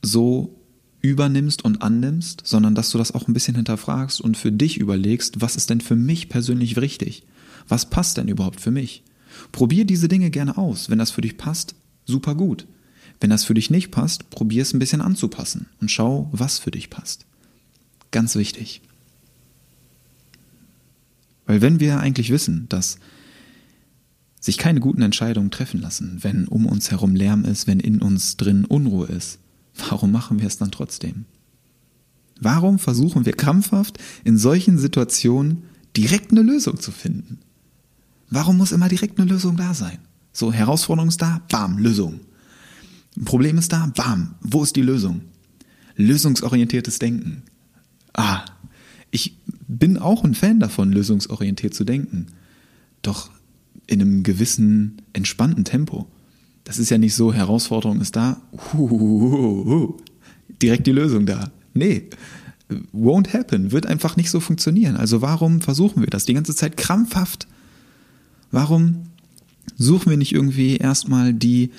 [0.03, 0.59] so
[1.03, 5.41] übernimmst und annimmst, sondern dass du das auch ein bisschen hinterfragst und für dich überlegst,
[5.41, 7.25] was ist denn für mich persönlich richtig?
[7.69, 9.05] Was passt denn überhaupt für mich?
[9.53, 10.89] Probier diese Dinge gerne aus.
[10.89, 11.75] Wenn das für dich passt,
[12.07, 12.67] super gut.
[13.21, 16.71] Wenn das für dich nicht passt, probier es ein bisschen anzupassen und schau, was für
[16.71, 17.25] dich passt.
[18.11, 18.83] Ganz wichtig.
[21.47, 22.99] Weil wenn wir eigentlich wissen, dass
[24.41, 28.37] sich keine guten Entscheidungen treffen lassen, wenn um uns herum Lärm ist, wenn in uns
[28.37, 29.39] drin Unruhe ist,
[29.89, 31.25] warum machen wir es dann trotzdem?
[32.41, 35.65] Warum versuchen wir krampfhaft in solchen Situationen
[35.97, 37.39] direkt eine Lösung zu finden?
[38.29, 39.99] Warum muss immer direkt eine Lösung da sein?
[40.33, 42.21] So, Herausforderung ist da, bam, Lösung.
[43.17, 45.23] Ein Problem ist da, bam, wo ist die Lösung?
[45.97, 47.43] Lösungsorientiertes Denken.
[48.13, 48.45] Ah,
[49.11, 52.27] ich bin auch ein Fan davon, lösungsorientiert zu denken.
[53.03, 53.31] Doch
[53.87, 56.07] in einem gewissen entspannten Tempo.
[56.65, 58.41] Das ist ja nicht so, Herausforderung ist da,
[60.61, 61.53] direkt die Lösung da.
[61.75, 62.11] Nee,
[62.93, 64.97] won't happen, wird einfach nicht so funktionieren.
[64.97, 67.47] Also warum versuchen wir das die ganze Zeit krampfhaft?
[68.51, 69.05] Warum
[69.77, 71.71] suchen wir nicht irgendwie erstmal die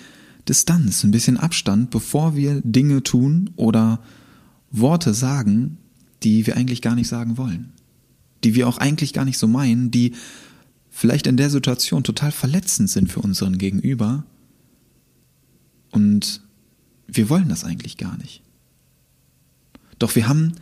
[0.47, 3.99] Distanz, ein bisschen Abstand, bevor wir Dinge tun oder
[4.71, 5.77] Worte sagen,
[6.23, 7.71] die wir eigentlich gar nicht sagen wollen,
[8.43, 10.13] die wir auch eigentlich gar nicht so meinen, die
[10.89, 14.23] vielleicht in der Situation total verletzend sind für unseren Gegenüber.
[15.91, 16.41] Und
[17.07, 18.41] wir wollen das eigentlich gar nicht.
[19.99, 20.53] Doch wir haben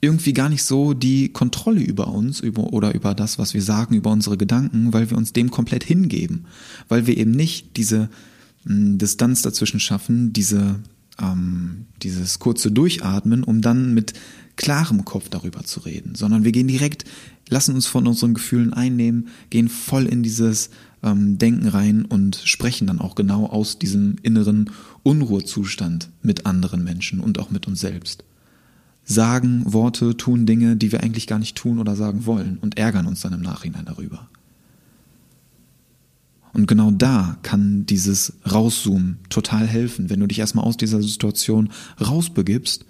[0.00, 3.94] irgendwie gar nicht so die Kontrolle über uns über, oder über das, was wir sagen,
[3.94, 6.46] über unsere Gedanken, weil wir uns dem komplett hingeben,
[6.88, 8.10] weil wir eben nicht diese
[8.64, 10.80] Distanz dazwischen schaffen, diese,
[11.20, 14.14] ähm, dieses kurze Durchatmen, um dann mit
[14.56, 17.04] klarem Kopf darüber zu reden, sondern wir gehen direkt,
[17.48, 20.70] lassen uns von unseren Gefühlen einnehmen, gehen voll in dieses
[21.02, 24.70] ähm, Denken rein und sprechen dann auch genau aus diesem inneren
[25.02, 28.24] Unruhezustand mit anderen Menschen und auch mit uns selbst.
[29.04, 33.06] Sagen Worte, tun Dinge, die wir eigentlich gar nicht tun oder sagen wollen und ärgern
[33.06, 34.28] uns dann im Nachhinein darüber.
[36.52, 41.70] Und genau da kann dieses Rauszoomen total helfen, wenn du dich erstmal aus dieser Situation
[42.00, 42.84] rausbegibst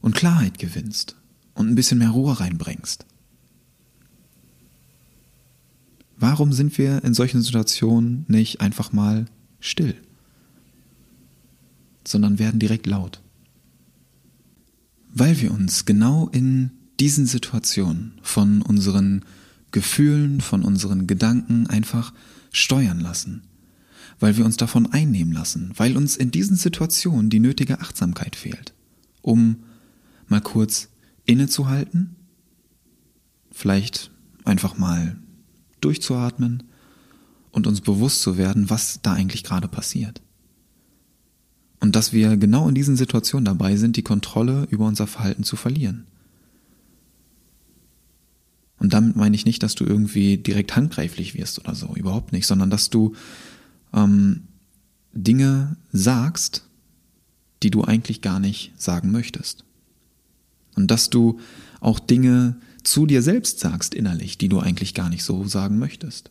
[0.00, 1.16] und Klarheit gewinnst
[1.54, 3.06] und ein bisschen mehr Ruhe reinbringst.
[6.16, 9.26] Warum sind wir in solchen Situationen nicht einfach mal
[9.60, 9.94] still,
[12.04, 13.20] sondern werden direkt laut?
[15.14, 19.24] Weil wir uns genau in diesen Situationen von unseren
[19.70, 22.12] Gefühlen, von unseren Gedanken einfach
[22.52, 23.42] steuern lassen,
[24.20, 28.74] weil wir uns davon einnehmen lassen, weil uns in diesen Situationen die nötige Achtsamkeit fehlt,
[29.22, 29.64] um
[30.26, 30.88] mal kurz
[31.24, 32.16] innezuhalten,
[33.52, 34.10] vielleicht
[34.44, 35.16] einfach mal
[35.80, 36.64] durchzuatmen
[37.52, 40.22] und uns bewusst zu werden, was da eigentlich gerade passiert.
[41.80, 45.54] Und dass wir genau in diesen Situationen dabei sind, die Kontrolle über unser Verhalten zu
[45.54, 46.07] verlieren.
[48.78, 52.46] Und damit meine ich nicht, dass du irgendwie direkt handgreiflich wirst oder so, überhaupt nicht,
[52.46, 53.14] sondern dass du
[53.92, 54.44] ähm,
[55.12, 56.64] Dinge sagst,
[57.62, 59.64] die du eigentlich gar nicht sagen möchtest.
[60.76, 61.40] Und dass du
[61.80, 66.30] auch Dinge zu dir selbst sagst innerlich, die du eigentlich gar nicht so sagen möchtest.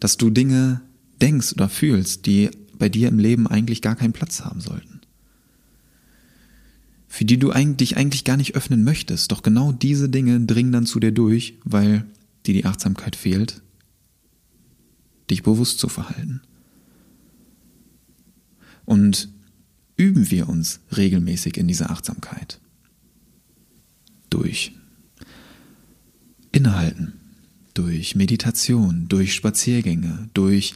[0.00, 0.82] Dass du Dinge
[1.20, 4.97] denkst oder fühlst, die bei dir im Leben eigentlich gar keinen Platz haben sollten.
[7.08, 10.86] Für die du dich eigentlich gar nicht öffnen möchtest, doch genau diese Dinge dringen dann
[10.86, 12.04] zu dir durch, weil
[12.46, 13.62] dir die Achtsamkeit fehlt,
[15.30, 16.42] dich bewusst zu verhalten.
[18.84, 19.30] Und
[19.96, 22.60] üben wir uns regelmäßig in dieser Achtsamkeit.
[24.30, 24.72] Durch
[26.52, 27.14] Innehalten,
[27.74, 30.74] durch Meditation, durch Spaziergänge, durch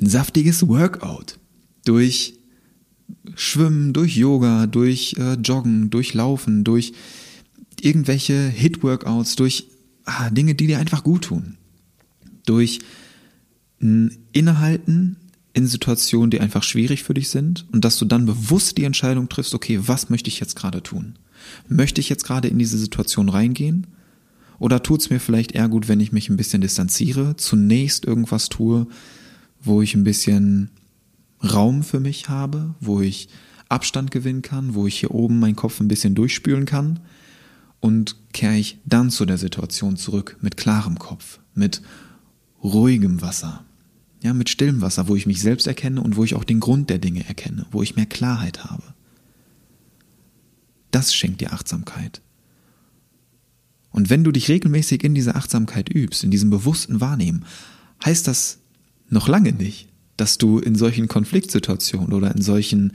[0.00, 1.38] ein saftiges Workout,
[1.84, 2.34] durch
[3.34, 6.92] Schwimmen, durch Yoga, durch äh, Joggen, durch Laufen, durch
[7.80, 9.68] irgendwelche Hit-Workouts, durch
[10.04, 11.56] ah, Dinge, die dir einfach gut tun.
[12.46, 12.80] Durch
[13.80, 15.16] ein Innehalten
[15.52, 19.28] in Situationen, die einfach schwierig für dich sind und dass du dann bewusst die Entscheidung
[19.28, 21.16] triffst, okay, was möchte ich jetzt gerade tun?
[21.68, 23.86] Möchte ich jetzt gerade in diese Situation reingehen?
[24.58, 28.48] Oder tut es mir vielleicht eher gut, wenn ich mich ein bisschen distanziere, zunächst irgendwas
[28.48, 28.86] tue,
[29.60, 30.70] wo ich ein bisschen
[31.42, 33.28] Raum für mich habe, wo ich
[33.68, 37.00] Abstand gewinnen kann, wo ich hier oben meinen Kopf ein bisschen durchspülen kann
[37.80, 41.82] und kehre ich dann zu der Situation zurück mit klarem Kopf, mit
[42.62, 43.64] ruhigem Wasser,
[44.22, 46.90] ja, mit stillem Wasser, wo ich mich selbst erkenne und wo ich auch den Grund
[46.90, 48.84] der Dinge erkenne, wo ich mehr Klarheit habe.
[50.92, 52.20] Das schenkt dir Achtsamkeit.
[53.90, 57.44] Und wenn du dich regelmäßig in dieser Achtsamkeit übst, in diesem bewussten Wahrnehmen,
[58.04, 58.58] heißt das
[59.08, 62.92] noch lange nicht, dass du in solchen Konfliktsituationen oder in solchen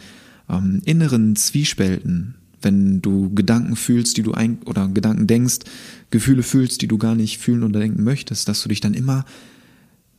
[0.49, 5.60] ähm, inneren Zwiespälten, wenn du Gedanken fühlst, die du ein oder Gedanken denkst,
[6.10, 9.25] Gefühle fühlst, die du gar nicht fühlen oder denken möchtest, dass du dich dann immer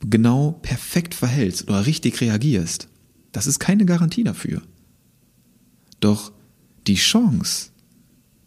[0.00, 2.88] genau perfekt verhältst oder richtig reagierst.
[3.32, 4.62] Das ist keine Garantie dafür.
[6.00, 6.32] Doch
[6.86, 7.70] die Chance,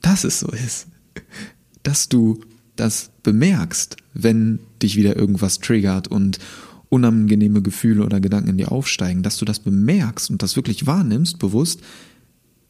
[0.02, 0.88] dass es so ist,
[1.84, 2.42] dass du
[2.76, 6.40] das bemerkst, wenn dich wieder irgendwas triggert und
[6.92, 11.40] unangenehme Gefühle oder Gedanken in dir aufsteigen, dass du das bemerkst und das wirklich wahrnimmst,
[11.40, 11.80] bewusst,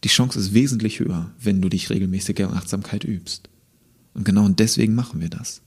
[0.04, 3.50] die Chance ist wesentlich höher, wenn du dich regelmäßig in Achtsamkeit übst.
[4.14, 5.62] Und genau deswegen machen wir das.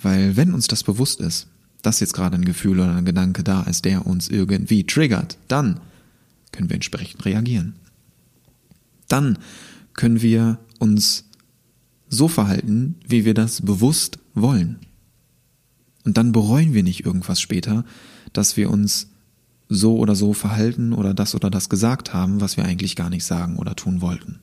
[0.00, 1.48] Weil wenn uns das bewusst ist,
[1.82, 5.78] dass jetzt gerade ein Gefühl oder ein Gedanke da ist, der uns irgendwie triggert, dann
[6.52, 7.74] können wir entsprechend reagieren.
[9.08, 9.38] Dann
[9.92, 11.24] können wir uns
[12.08, 14.78] so verhalten, wie wir das bewusst wollen.
[16.08, 17.84] Und dann bereuen wir nicht irgendwas später,
[18.32, 19.08] dass wir uns
[19.68, 23.26] so oder so verhalten oder das oder das gesagt haben, was wir eigentlich gar nicht
[23.26, 24.38] sagen oder tun wollten.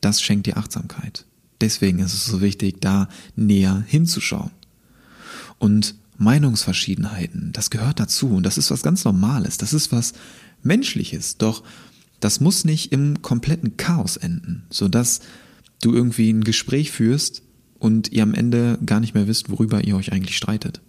[0.00, 1.26] Das schenkt dir Achtsamkeit.
[1.60, 4.52] Deswegen ist es so wichtig, da näher hinzuschauen.
[5.58, 10.14] Und Meinungsverschiedenheiten, das gehört dazu und das ist was ganz Normales, das ist was
[10.62, 11.62] Menschliches, doch
[12.20, 15.20] das muss nicht im kompletten Chaos enden, sodass
[15.82, 17.42] du irgendwie ein Gespräch führst,
[17.82, 20.80] und ihr am Ende gar nicht mehr wisst, worüber ihr euch eigentlich streitet.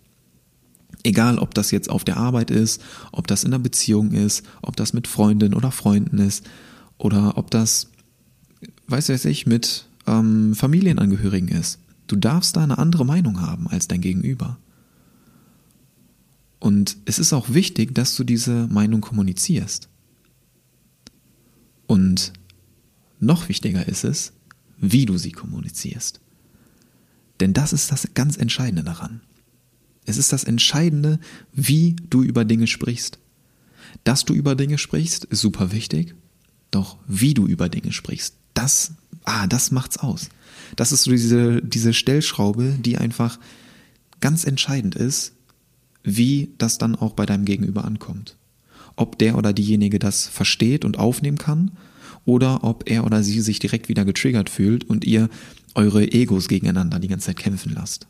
[1.03, 4.75] Egal, ob das jetzt auf der Arbeit ist, ob das in der Beziehung ist, ob
[4.75, 6.45] das mit Freundinnen oder Freunden ist
[6.99, 7.89] oder ob das,
[8.85, 11.79] weiß weiß ich, mit ähm, Familienangehörigen ist.
[12.05, 14.59] Du darfst da eine andere Meinung haben als dein Gegenüber.
[16.59, 19.89] Und es ist auch wichtig, dass du diese Meinung kommunizierst.
[21.87, 22.33] Und
[23.19, 24.33] noch wichtiger ist es,
[24.77, 26.22] wie du sie kommunizierst.
[27.39, 29.21] Denn das ist das ganz Entscheidende daran.
[30.05, 31.19] Es ist das Entscheidende,
[31.53, 33.19] wie du über Dinge sprichst.
[34.03, 36.15] Dass du über Dinge sprichst, ist super wichtig.
[36.71, 38.93] Doch wie du über Dinge sprichst, das,
[39.23, 40.29] ah, das macht's aus.
[40.75, 43.39] Das ist so diese, diese Stellschraube, die einfach
[44.19, 45.33] ganz entscheidend ist,
[46.03, 48.37] wie das dann auch bei deinem Gegenüber ankommt.
[48.95, 51.71] Ob der oder diejenige das versteht und aufnehmen kann
[52.25, 55.29] oder ob er oder sie sich direkt wieder getriggert fühlt und ihr
[55.75, 58.07] eure Egos gegeneinander die ganze Zeit kämpfen lasst.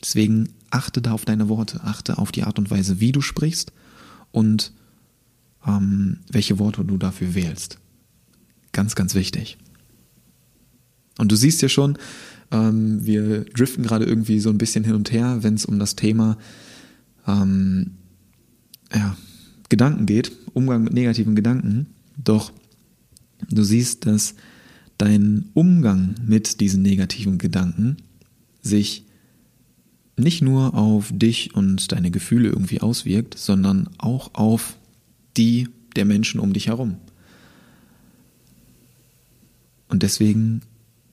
[0.00, 3.72] Deswegen achte da auf deine Worte, achte auf die Art und Weise, wie du sprichst
[4.30, 4.72] und
[5.66, 7.78] ähm, welche Worte du dafür wählst.
[8.72, 9.58] Ganz, ganz wichtig.
[11.18, 11.98] Und du siehst ja schon,
[12.50, 15.96] ähm, wir driften gerade irgendwie so ein bisschen hin und her, wenn es um das
[15.96, 16.38] Thema
[17.26, 17.96] ähm,
[18.94, 19.16] ja,
[19.68, 21.86] Gedanken geht, Umgang mit negativen Gedanken.
[22.16, 22.52] Doch
[23.50, 24.34] du siehst, dass
[24.98, 27.96] dein Umgang mit diesen negativen Gedanken
[28.60, 29.04] sich
[30.16, 34.76] nicht nur auf dich und deine Gefühle irgendwie auswirkt, sondern auch auf
[35.36, 36.96] die der Menschen um dich herum.
[39.88, 40.62] Und deswegen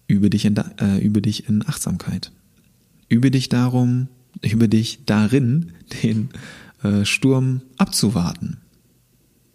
[0.08, 2.32] übe dich in, äh, übe dich in Achtsamkeit.
[3.08, 4.08] Übe dich darum,
[4.42, 5.72] übe dich darin,
[6.04, 6.30] den
[6.84, 8.58] äh, Sturm abzuwarten,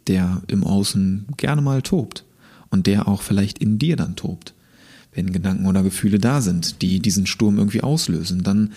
[0.07, 2.25] der im Außen gerne mal tobt
[2.71, 4.55] und der auch vielleicht in dir dann tobt.
[5.13, 8.73] Wenn Gedanken oder Gefühle da sind, die diesen Sturm irgendwie auslösen, dann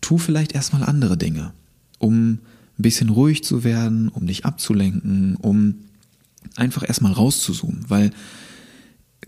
[0.00, 1.52] tu vielleicht erstmal andere Dinge,
[1.98, 2.38] um
[2.78, 5.76] ein bisschen ruhig zu werden, um dich abzulenken, um
[6.56, 8.10] einfach erstmal rauszuzoomen, weil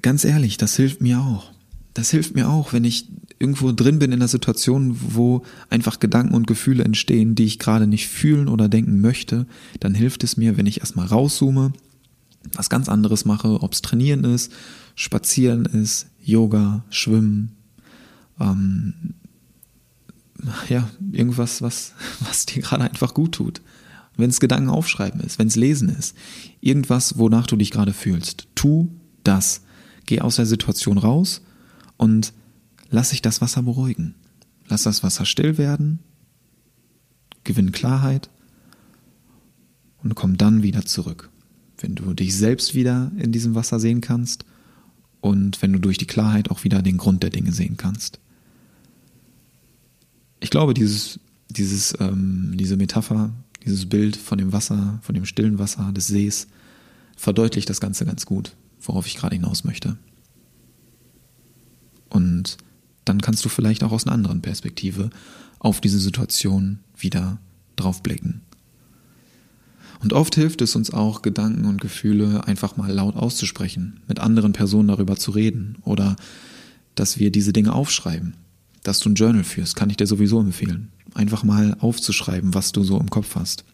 [0.03, 1.53] ganz ehrlich, das hilft mir auch.
[1.95, 6.35] Das hilft mir auch, wenn ich irgendwo drin bin in einer Situation, wo einfach Gedanken
[6.35, 9.47] und Gefühle entstehen, die ich gerade nicht fühlen oder denken möchte,
[9.81, 11.73] dann hilft es mir, wenn ich erstmal rauszoome,
[12.53, 14.53] was ganz anderes mache, ob es trainieren ist,
[14.95, 17.57] spazieren ist, Yoga, Schwimmen,
[18.41, 19.15] ähm,
[20.69, 23.63] ja, irgendwas, was, was dir gerade einfach gut tut.
[24.17, 26.17] Wenn es Gedanken aufschreiben ist, wenn es lesen ist,
[26.61, 28.91] irgendwas, wonach du dich gerade fühlst, tu
[29.25, 29.63] das.
[30.07, 31.43] Geh aus der Situation raus
[31.97, 32.33] und
[32.89, 34.15] lass sich das Wasser beruhigen.
[34.69, 35.99] Lass das Wasser still werden,
[37.45, 38.31] gewinn Klarheit
[40.03, 41.31] und komm dann wieder zurück.
[41.79, 44.45] Wenn du dich selbst wieder in diesem Wasser sehen kannst
[45.21, 48.21] und wenn du durch die Klarheit auch wieder den Grund der Dinge sehen kannst.
[50.41, 53.33] Ich glaube, dieses, dieses, ähm, diese Metapher,
[53.65, 56.47] dieses Bild von dem Wasser, von dem stillen Wasser des Sees,
[57.17, 59.97] verdeutlicht das Ganze ganz gut, worauf ich gerade hinaus möchte.
[62.09, 62.59] Und
[63.05, 65.11] dann kannst du vielleicht auch aus einer anderen Perspektive
[65.59, 67.39] auf diese Situation wieder
[67.77, 68.43] draufblicken.
[70.01, 74.53] Und oft hilft es uns auch, Gedanken und Gefühle einfach mal laut auszusprechen, mit anderen
[74.53, 76.17] Personen darüber zu reden oder
[76.95, 78.35] dass wir diese Dinge aufschreiben.
[78.83, 80.93] Dass du ein Journal führst, kann ich dir sowieso empfehlen.
[81.15, 83.65] Einfach mal aufzuschreiben, was du so im Kopf hast.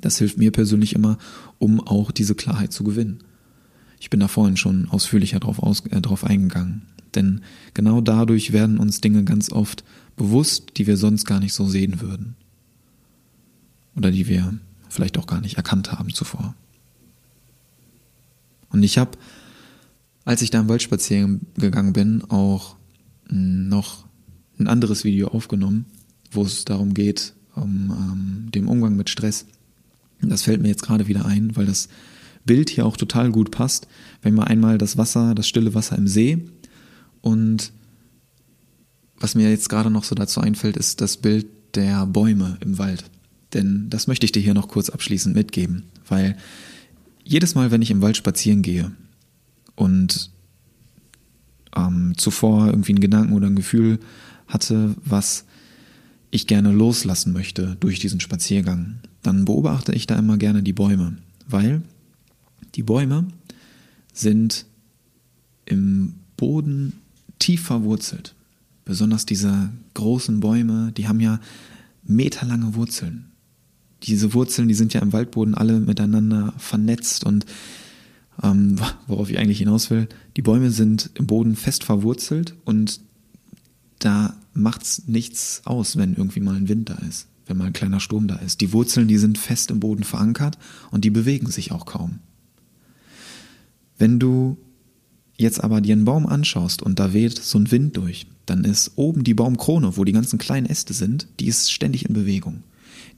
[0.00, 1.18] Das hilft mir persönlich immer,
[1.58, 3.20] um auch diese Klarheit zu gewinnen.
[4.00, 6.82] Ich bin da vorhin schon ausführlicher drauf, aus, äh, drauf eingegangen.
[7.14, 7.40] Denn
[7.74, 9.84] genau dadurch werden uns Dinge ganz oft
[10.16, 12.36] bewusst, die wir sonst gar nicht so sehen würden.
[13.96, 14.58] Oder die wir
[14.94, 16.54] vielleicht auch gar nicht erkannt haben zuvor.
[18.70, 19.12] Und ich habe,
[20.24, 22.76] als ich da im Wald spazieren gegangen bin, auch
[23.28, 24.06] hm, noch
[24.58, 25.86] ein anderes Video aufgenommen,
[26.30, 29.46] wo es darum geht, um ähm, den Umgang mit Stress.
[30.20, 31.88] Das fällt mir jetzt gerade wieder ein, weil das
[32.44, 33.88] Bild hier auch total gut passt.
[34.22, 36.46] Wenn wir einmal das Wasser, das stille Wasser im See
[37.20, 37.72] und
[39.16, 43.04] was mir jetzt gerade noch so dazu einfällt, ist das Bild der Bäume im Wald.
[43.54, 46.36] Denn das möchte ich dir hier noch kurz abschließend mitgeben, weil
[47.22, 48.92] jedes Mal, wenn ich im Wald spazieren gehe
[49.76, 50.30] und
[51.74, 53.98] ähm, zuvor irgendwie einen Gedanken oder ein Gefühl
[54.46, 55.46] hatte, was
[56.30, 61.16] ich gerne loslassen möchte durch diesen Spaziergang, dann beobachte ich da immer gerne die Bäume,
[61.46, 61.82] weil
[62.74, 63.28] die Bäume
[64.12, 64.66] sind
[65.64, 66.94] im Boden
[67.38, 68.34] tief verwurzelt.
[68.84, 71.40] Besonders diese großen Bäume, die haben ja
[72.02, 73.26] meterlange Wurzeln.
[74.04, 77.46] Diese Wurzeln, die sind ja im Waldboden alle miteinander vernetzt und
[78.42, 83.00] ähm, worauf ich eigentlich hinaus will, die Bäume sind im Boden fest verwurzelt und
[83.98, 88.00] da macht's nichts aus, wenn irgendwie mal ein Wind da ist, wenn mal ein kleiner
[88.00, 88.60] Sturm da ist.
[88.60, 90.58] Die Wurzeln, die sind fest im Boden verankert
[90.90, 92.20] und die bewegen sich auch kaum.
[93.96, 94.58] Wenn du
[95.36, 98.92] jetzt aber dir einen Baum anschaust und da weht so ein Wind durch, dann ist
[98.96, 102.62] oben die Baumkrone, wo die ganzen kleinen Äste sind, die ist ständig in Bewegung.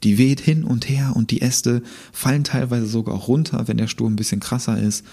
[0.03, 1.83] Die weht hin und her und die Äste
[2.13, 5.05] fallen teilweise sogar auch runter, wenn der Sturm ein bisschen krasser ist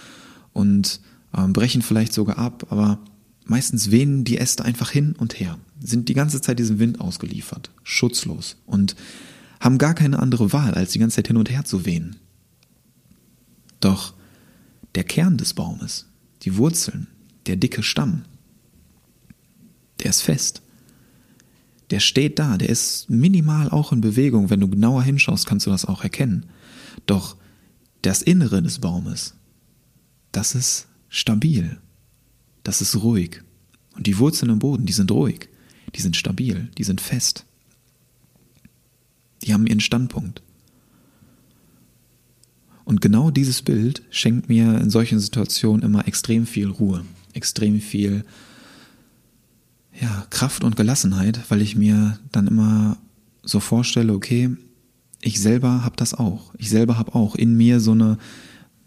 [0.52, 1.00] und
[1.36, 3.00] ähm, brechen vielleicht sogar ab, aber
[3.46, 7.72] meistens wehen die Äste einfach hin und her, sind die ganze Zeit diesem Wind ausgeliefert,
[7.84, 8.96] schutzlos und
[9.60, 12.18] haben gar keine andere Wahl, als die ganze Zeit hin und her zu wehen.
[13.80, 14.14] Doch
[14.96, 16.08] der Kern des Baumes,
[16.44, 17.08] die Wurzeln,
[17.48, 18.24] der dicke Stamm,
[20.00, 20.63] der ist fest.
[21.94, 24.50] Der steht da, der ist minimal auch in Bewegung.
[24.50, 26.48] Wenn du genauer hinschaust, kannst du das auch erkennen.
[27.06, 27.38] Doch
[28.02, 29.36] das Innere des Baumes,
[30.32, 31.78] das ist stabil.
[32.64, 33.44] Das ist ruhig.
[33.96, 35.50] Und die Wurzeln im Boden, die sind ruhig.
[35.96, 36.72] Die sind stabil.
[36.80, 37.46] Die sind fest.
[39.44, 40.42] Die haben ihren Standpunkt.
[42.86, 48.26] Und genau dieses Bild schenkt mir in solchen Situationen immer extrem viel Ruhe, extrem viel
[50.00, 52.98] ja, Kraft und Gelassenheit, weil ich mir dann immer
[53.44, 54.50] so vorstelle, okay,
[55.22, 56.54] ich selber habe das auch.
[56.58, 58.18] Ich selber habe auch in mir so eine,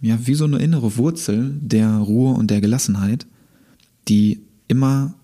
[0.00, 3.26] ja, wie so eine innere Wurzel der Ruhe und der Gelassenheit,
[4.08, 5.14] die immer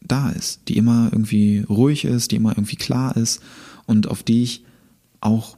[0.00, 3.42] da ist, die immer irgendwie ruhig ist, die immer irgendwie klar ist
[3.86, 4.64] und auf die ich
[5.20, 5.56] auch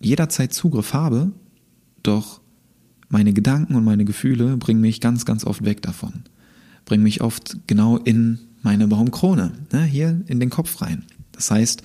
[0.00, 1.30] jederzeit Zugriff habe,
[2.02, 2.40] doch
[3.08, 6.24] meine Gedanken und meine Gefühle bringen mich ganz, ganz oft weg davon.
[6.84, 11.04] Bringen mich oft genau in meine Baumkrone, ne, hier in den Kopf rein.
[11.32, 11.82] Das heißt,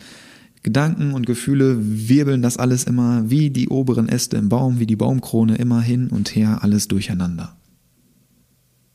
[0.63, 4.95] Gedanken und Gefühle wirbeln das alles immer wie die oberen Äste im Baum, wie die
[4.95, 7.55] Baumkrone immer hin und her, alles durcheinander.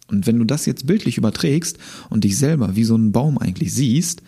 [0.08, 1.78] Und wenn du das jetzt bildlich überträgst
[2.10, 4.22] und dich selber wie so ein Baum eigentlich siehst,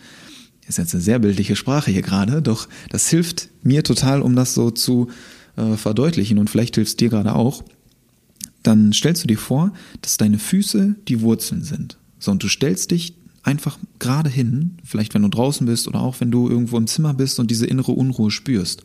[0.67, 4.55] ist jetzt eine sehr bildliche Sprache hier gerade, doch das hilft mir total, um das
[4.55, 5.09] so zu
[5.55, 7.63] äh, verdeutlichen und vielleicht hilft es dir gerade auch,
[8.63, 11.99] dann stellst du dir vor, dass deine Füße die Wurzeln sind.
[12.17, 13.13] So, und du stellst dich
[13.45, 17.13] einfach gerade hin, vielleicht wenn du draußen bist oder auch wenn du irgendwo im Zimmer
[17.13, 18.83] bist und diese innere Unruhe spürst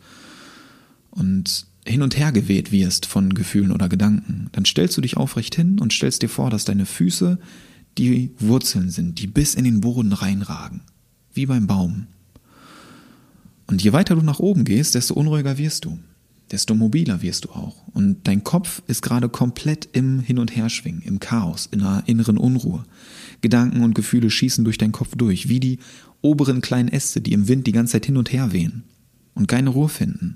[1.09, 5.55] und hin und her geweht wirst von Gefühlen oder Gedanken, dann stellst du dich aufrecht
[5.55, 7.39] hin und stellst dir vor, dass deine Füße
[7.97, 10.81] die Wurzeln sind, die bis in den Boden reinragen,
[11.33, 12.05] wie beim Baum.
[13.65, 15.97] Und je weiter du nach oben gehst, desto unruhiger wirst du,
[16.51, 17.87] desto mobiler wirst du auch.
[17.93, 22.37] Und dein Kopf ist gerade komplett im Hin- und Herschwingen, im Chaos, in einer inneren
[22.37, 22.83] Unruhe.
[23.41, 25.79] Gedanken und Gefühle schießen durch deinen Kopf durch, wie die
[26.21, 28.83] oberen kleinen Äste, die im Wind die ganze Zeit hin und her wehen
[29.33, 30.35] und keine Ruhe finden.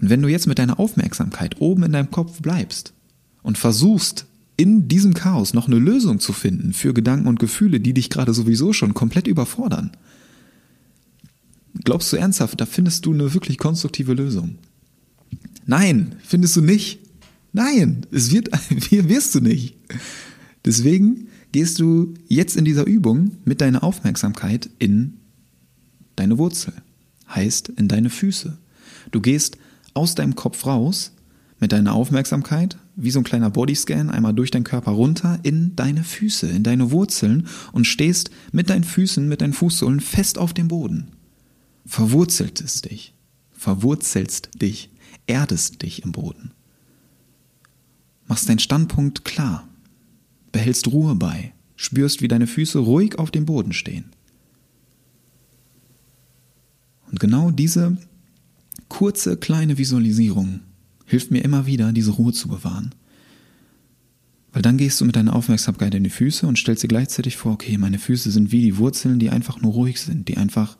[0.00, 2.94] Und wenn du jetzt mit deiner Aufmerksamkeit oben in deinem Kopf bleibst
[3.42, 7.94] und versuchst, in diesem Chaos noch eine Lösung zu finden für Gedanken und Gefühle, die
[7.94, 9.92] dich gerade sowieso schon komplett überfordern,
[11.84, 14.58] glaubst du ernsthaft, da findest du eine wirklich konstruktive Lösung?
[15.66, 17.00] Nein, findest du nicht.
[17.52, 18.50] Nein, es wird,
[18.90, 19.76] wirst du nicht.
[20.64, 25.14] Deswegen gehst du jetzt in dieser Übung mit deiner Aufmerksamkeit in
[26.16, 26.74] deine Wurzel,
[27.28, 28.58] heißt in deine Füße.
[29.10, 29.56] Du gehst
[29.94, 31.12] aus deinem Kopf raus
[31.58, 36.04] mit deiner Aufmerksamkeit, wie so ein kleiner Bodyscan, einmal durch deinen Körper runter in deine
[36.04, 40.68] Füße, in deine Wurzeln und stehst mit deinen Füßen, mit deinen Fußsohlen fest auf dem
[40.68, 41.08] Boden.
[41.86, 43.14] Verwurzelst dich,
[43.52, 44.89] verwurzelst dich,
[45.30, 46.52] erdest dich im Boden.
[48.26, 49.66] Machst deinen Standpunkt klar,
[50.52, 54.06] behältst Ruhe bei, spürst, wie deine Füße ruhig auf dem Boden stehen.
[57.10, 57.96] Und genau diese
[58.88, 60.60] kurze kleine Visualisierung
[61.06, 62.94] hilft mir immer wieder, diese Ruhe zu bewahren.
[64.52, 67.52] Weil dann gehst du mit deiner Aufmerksamkeit in die Füße und stellst dir gleichzeitig vor,
[67.52, 70.76] okay, meine Füße sind wie die Wurzeln, die einfach nur ruhig sind, die einfach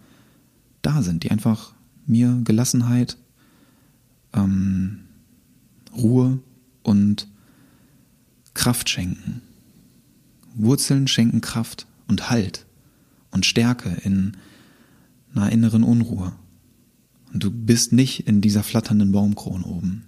[0.83, 1.73] da sind, die einfach
[2.07, 3.17] mir Gelassenheit,
[4.33, 5.01] ähm,
[5.95, 6.39] Ruhe
[6.83, 7.29] und
[8.55, 9.43] Kraft schenken.
[10.55, 12.67] Wurzeln schenken Kraft und Halt
[13.31, 14.37] und Stärke in
[15.35, 16.33] einer inneren Unruhe.
[17.33, 20.05] Und du bist nicht in dieser flatternden Baumkrone oben.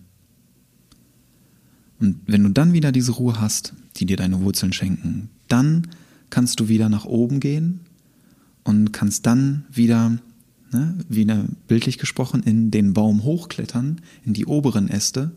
[2.00, 5.86] Und wenn du dann wieder diese Ruhe hast, die dir deine Wurzeln schenken, dann
[6.30, 7.80] kannst du wieder nach oben gehen
[8.64, 10.18] und kannst dann wieder,
[10.72, 15.32] ne, wieder bildlich gesprochen, in den Baum hochklettern, in die oberen Äste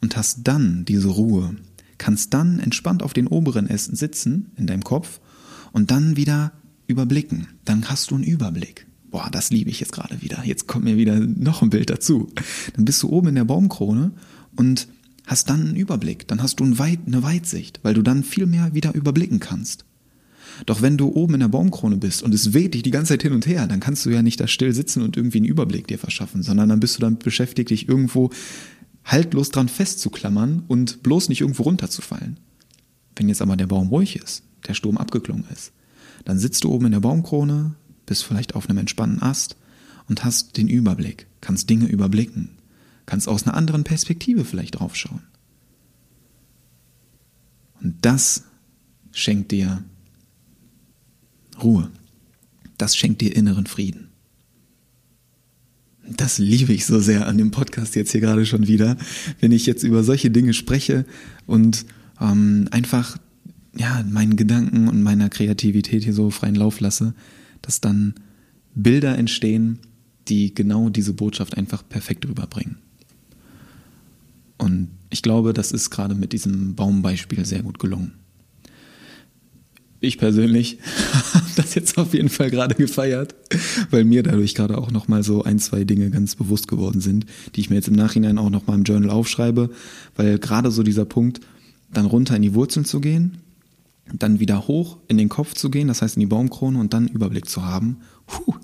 [0.00, 1.56] und hast dann diese Ruhe,
[1.98, 5.20] kannst dann entspannt auf den oberen Ästen sitzen in deinem Kopf
[5.72, 6.52] und dann wieder
[6.86, 7.48] überblicken.
[7.64, 10.44] Dann hast du einen Überblick boah, das liebe ich jetzt gerade wieder.
[10.44, 12.28] Jetzt kommt mir wieder noch ein Bild dazu.
[12.74, 14.12] Dann bist du oben in der Baumkrone
[14.56, 14.88] und
[15.26, 16.28] hast dann einen Überblick.
[16.28, 19.84] Dann hast du eine Weitsicht, weil du dann viel mehr wieder überblicken kannst.
[20.66, 23.22] Doch wenn du oben in der Baumkrone bist und es weht dich die ganze Zeit
[23.22, 25.86] hin und her, dann kannst du ja nicht da still sitzen und irgendwie einen Überblick
[25.86, 28.30] dir verschaffen, sondern dann bist du damit beschäftigt, dich irgendwo
[29.04, 32.38] haltlos dran festzuklammern und bloß nicht irgendwo runterzufallen.
[33.16, 35.72] Wenn jetzt aber der Baum ruhig ist, der Sturm abgeklungen ist,
[36.24, 37.74] dann sitzt du oben in der Baumkrone,
[38.06, 39.56] bist vielleicht auf einem entspannten Ast
[40.08, 42.50] und hast den Überblick, kannst Dinge überblicken,
[43.06, 45.22] kannst aus einer anderen Perspektive vielleicht draufschauen.
[47.80, 48.44] Und das
[49.12, 49.84] schenkt dir
[51.62, 51.90] Ruhe.
[52.76, 54.08] Das schenkt dir inneren Frieden.
[56.16, 58.96] Das liebe ich so sehr an dem Podcast jetzt hier gerade schon wieder,
[59.40, 61.04] wenn ich jetzt über solche Dinge spreche
[61.46, 61.84] und
[62.20, 63.18] ähm, einfach
[63.76, 67.14] ja meinen Gedanken und meiner Kreativität hier so freien Lauf lasse
[67.62, 68.14] dass dann
[68.74, 69.78] Bilder entstehen,
[70.28, 72.78] die genau diese Botschaft einfach perfekt rüberbringen.
[74.58, 78.12] Und ich glaube, das ist gerade mit diesem Baumbeispiel sehr gut gelungen.
[80.00, 80.78] Ich persönlich
[81.34, 83.34] habe das jetzt auf jeden Fall gerade gefeiert,
[83.90, 87.60] weil mir dadurch gerade auch nochmal so ein, zwei Dinge ganz bewusst geworden sind, die
[87.60, 89.70] ich mir jetzt im Nachhinein auch nochmal im Journal aufschreibe,
[90.14, 91.40] weil gerade so dieser Punkt,
[91.92, 93.38] dann runter in die Wurzeln zu gehen,
[94.12, 97.08] dann wieder hoch in den Kopf zu gehen, das heißt in die Baumkrone und dann
[97.08, 97.98] Überblick zu haben.
[98.26, 98.54] Puh,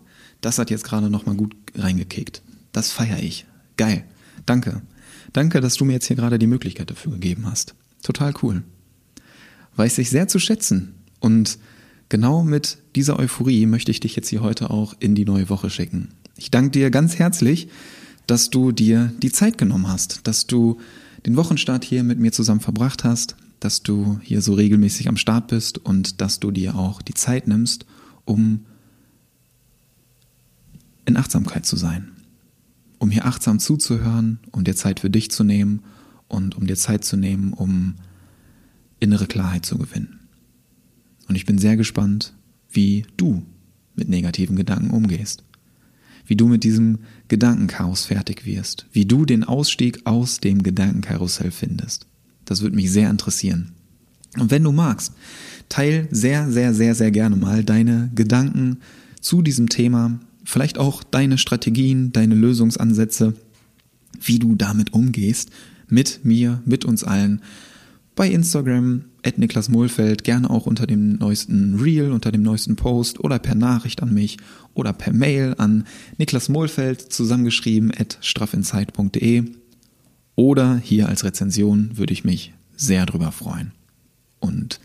[0.40, 2.42] das hat jetzt gerade nochmal gut reingekickt.
[2.72, 3.46] Das feiere ich.
[3.76, 4.04] Geil.
[4.46, 4.82] Danke.
[5.32, 7.74] Danke, dass du mir jetzt hier gerade die Möglichkeit dafür gegeben hast.
[8.02, 8.62] Total cool.
[9.76, 10.94] Weiß ich sehr zu schätzen.
[11.24, 11.58] Und
[12.10, 15.70] genau mit dieser Euphorie möchte ich dich jetzt hier heute auch in die neue Woche
[15.70, 16.08] schicken.
[16.36, 17.68] Ich danke dir ganz herzlich,
[18.26, 20.78] dass du dir die Zeit genommen hast, dass du
[21.24, 25.46] den Wochenstart hier mit mir zusammen verbracht hast, dass du hier so regelmäßig am Start
[25.46, 27.86] bist und dass du dir auch die Zeit nimmst,
[28.26, 28.66] um
[31.06, 32.12] in Achtsamkeit zu sein.
[32.98, 35.84] Um hier achtsam zuzuhören, um dir Zeit für dich zu nehmen
[36.28, 37.94] und um dir Zeit zu nehmen, um
[39.00, 40.13] innere Klarheit zu gewinnen.
[41.28, 42.34] Und ich bin sehr gespannt,
[42.70, 43.42] wie du
[43.94, 45.44] mit negativen Gedanken umgehst.
[46.26, 48.86] Wie du mit diesem Gedankenchaos fertig wirst.
[48.92, 52.06] Wie du den Ausstieg aus dem Gedankenkarussell findest.
[52.44, 53.72] Das würde mich sehr interessieren.
[54.38, 55.12] Und wenn du magst,
[55.68, 58.78] teil sehr, sehr, sehr, sehr gerne mal deine Gedanken
[59.20, 63.34] zu diesem Thema, vielleicht auch deine Strategien, deine Lösungsansätze,
[64.20, 65.50] wie du damit umgehst,
[65.88, 67.42] mit mir, mit uns allen,
[68.14, 73.20] bei Instagram, at Niklas Mohlfeld, gerne auch unter dem neuesten Reel, unter dem neuesten Post
[73.20, 74.36] oder per Nachricht an mich
[74.74, 75.86] oder per Mail an
[76.18, 79.44] Niklas Mohlfeld, zusammengeschrieben at straffinzeit.de
[80.36, 83.72] oder hier als Rezension würde ich mich sehr drüber freuen.
[84.40, 84.80] Und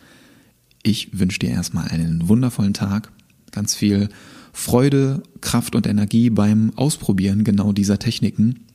[0.84, 3.12] ich wünsche dir erstmal einen wundervollen Tag,
[3.52, 4.10] ganz viel
[4.54, 8.66] Freude, Kraft und Energie beim Ausprobieren genau dieser Techniken.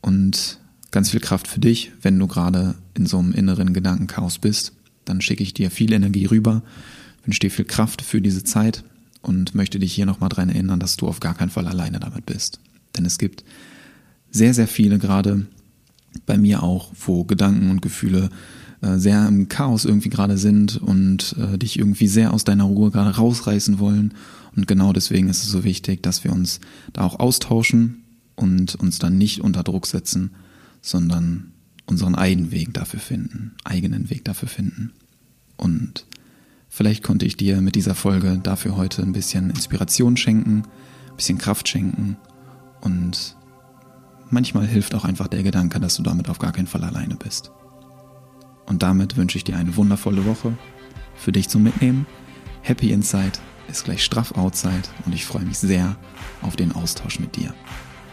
[0.00, 0.58] Und
[0.90, 4.72] ganz viel Kraft für dich, wenn du gerade in so einem inneren Gedankenchaos bist.
[5.04, 6.62] Dann schicke ich dir viel Energie rüber,
[7.24, 8.84] wünsche dir viel Kraft für diese Zeit
[9.22, 12.26] und möchte dich hier nochmal dran erinnern, dass du auf gar keinen Fall alleine damit
[12.26, 12.60] bist.
[12.96, 13.44] Denn es gibt
[14.30, 15.46] sehr, sehr viele gerade
[16.26, 18.30] bei mir auch, wo Gedanken und Gefühle
[18.82, 22.90] äh, sehr im Chaos irgendwie gerade sind und äh, dich irgendwie sehr aus deiner Ruhe
[22.90, 24.14] gerade rausreißen wollen.
[24.56, 26.60] Und genau deswegen ist es so wichtig, dass wir uns
[26.92, 28.02] da auch austauschen
[28.34, 30.30] und uns dann nicht unter Druck setzen,
[30.80, 31.52] sondern
[31.86, 34.92] unseren eigenen Weg dafür finden, eigenen Weg dafür finden.
[35.56, 36.06] Und
[36.68, 40.62] vielleicht konnte ich dir mit dieser Folge dafür heute ein bisschen Inspiration schenken,
[41.10, 42.16] ein bisschen Kraft schenken
[42.80, 43.36] und
[44.30, 47.50] manchmal hilft auch einfach der Gedanke, dass du damit auf gar keinen Fall alleine bist.
[48.66, 50.56] Und damit wünsche ich dir eine wundervolle Woche
[51.16, 52.06] für dich zum Mitnehmen.
[52.62, 53.32] Happy Inside
[53.68, 55.96] ist gleich straff Outside und ich freue mich sehr
[56.42, 57.52] auf den Austausch mit dir.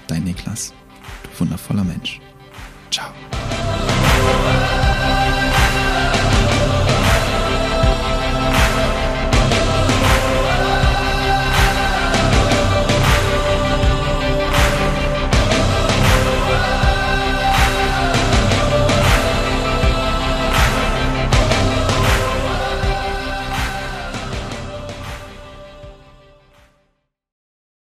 [0.08, 0.74] Dein Niklas,
[1.24, 2.20] du wundervoller Mensch.
[2.90, 4.87] 成。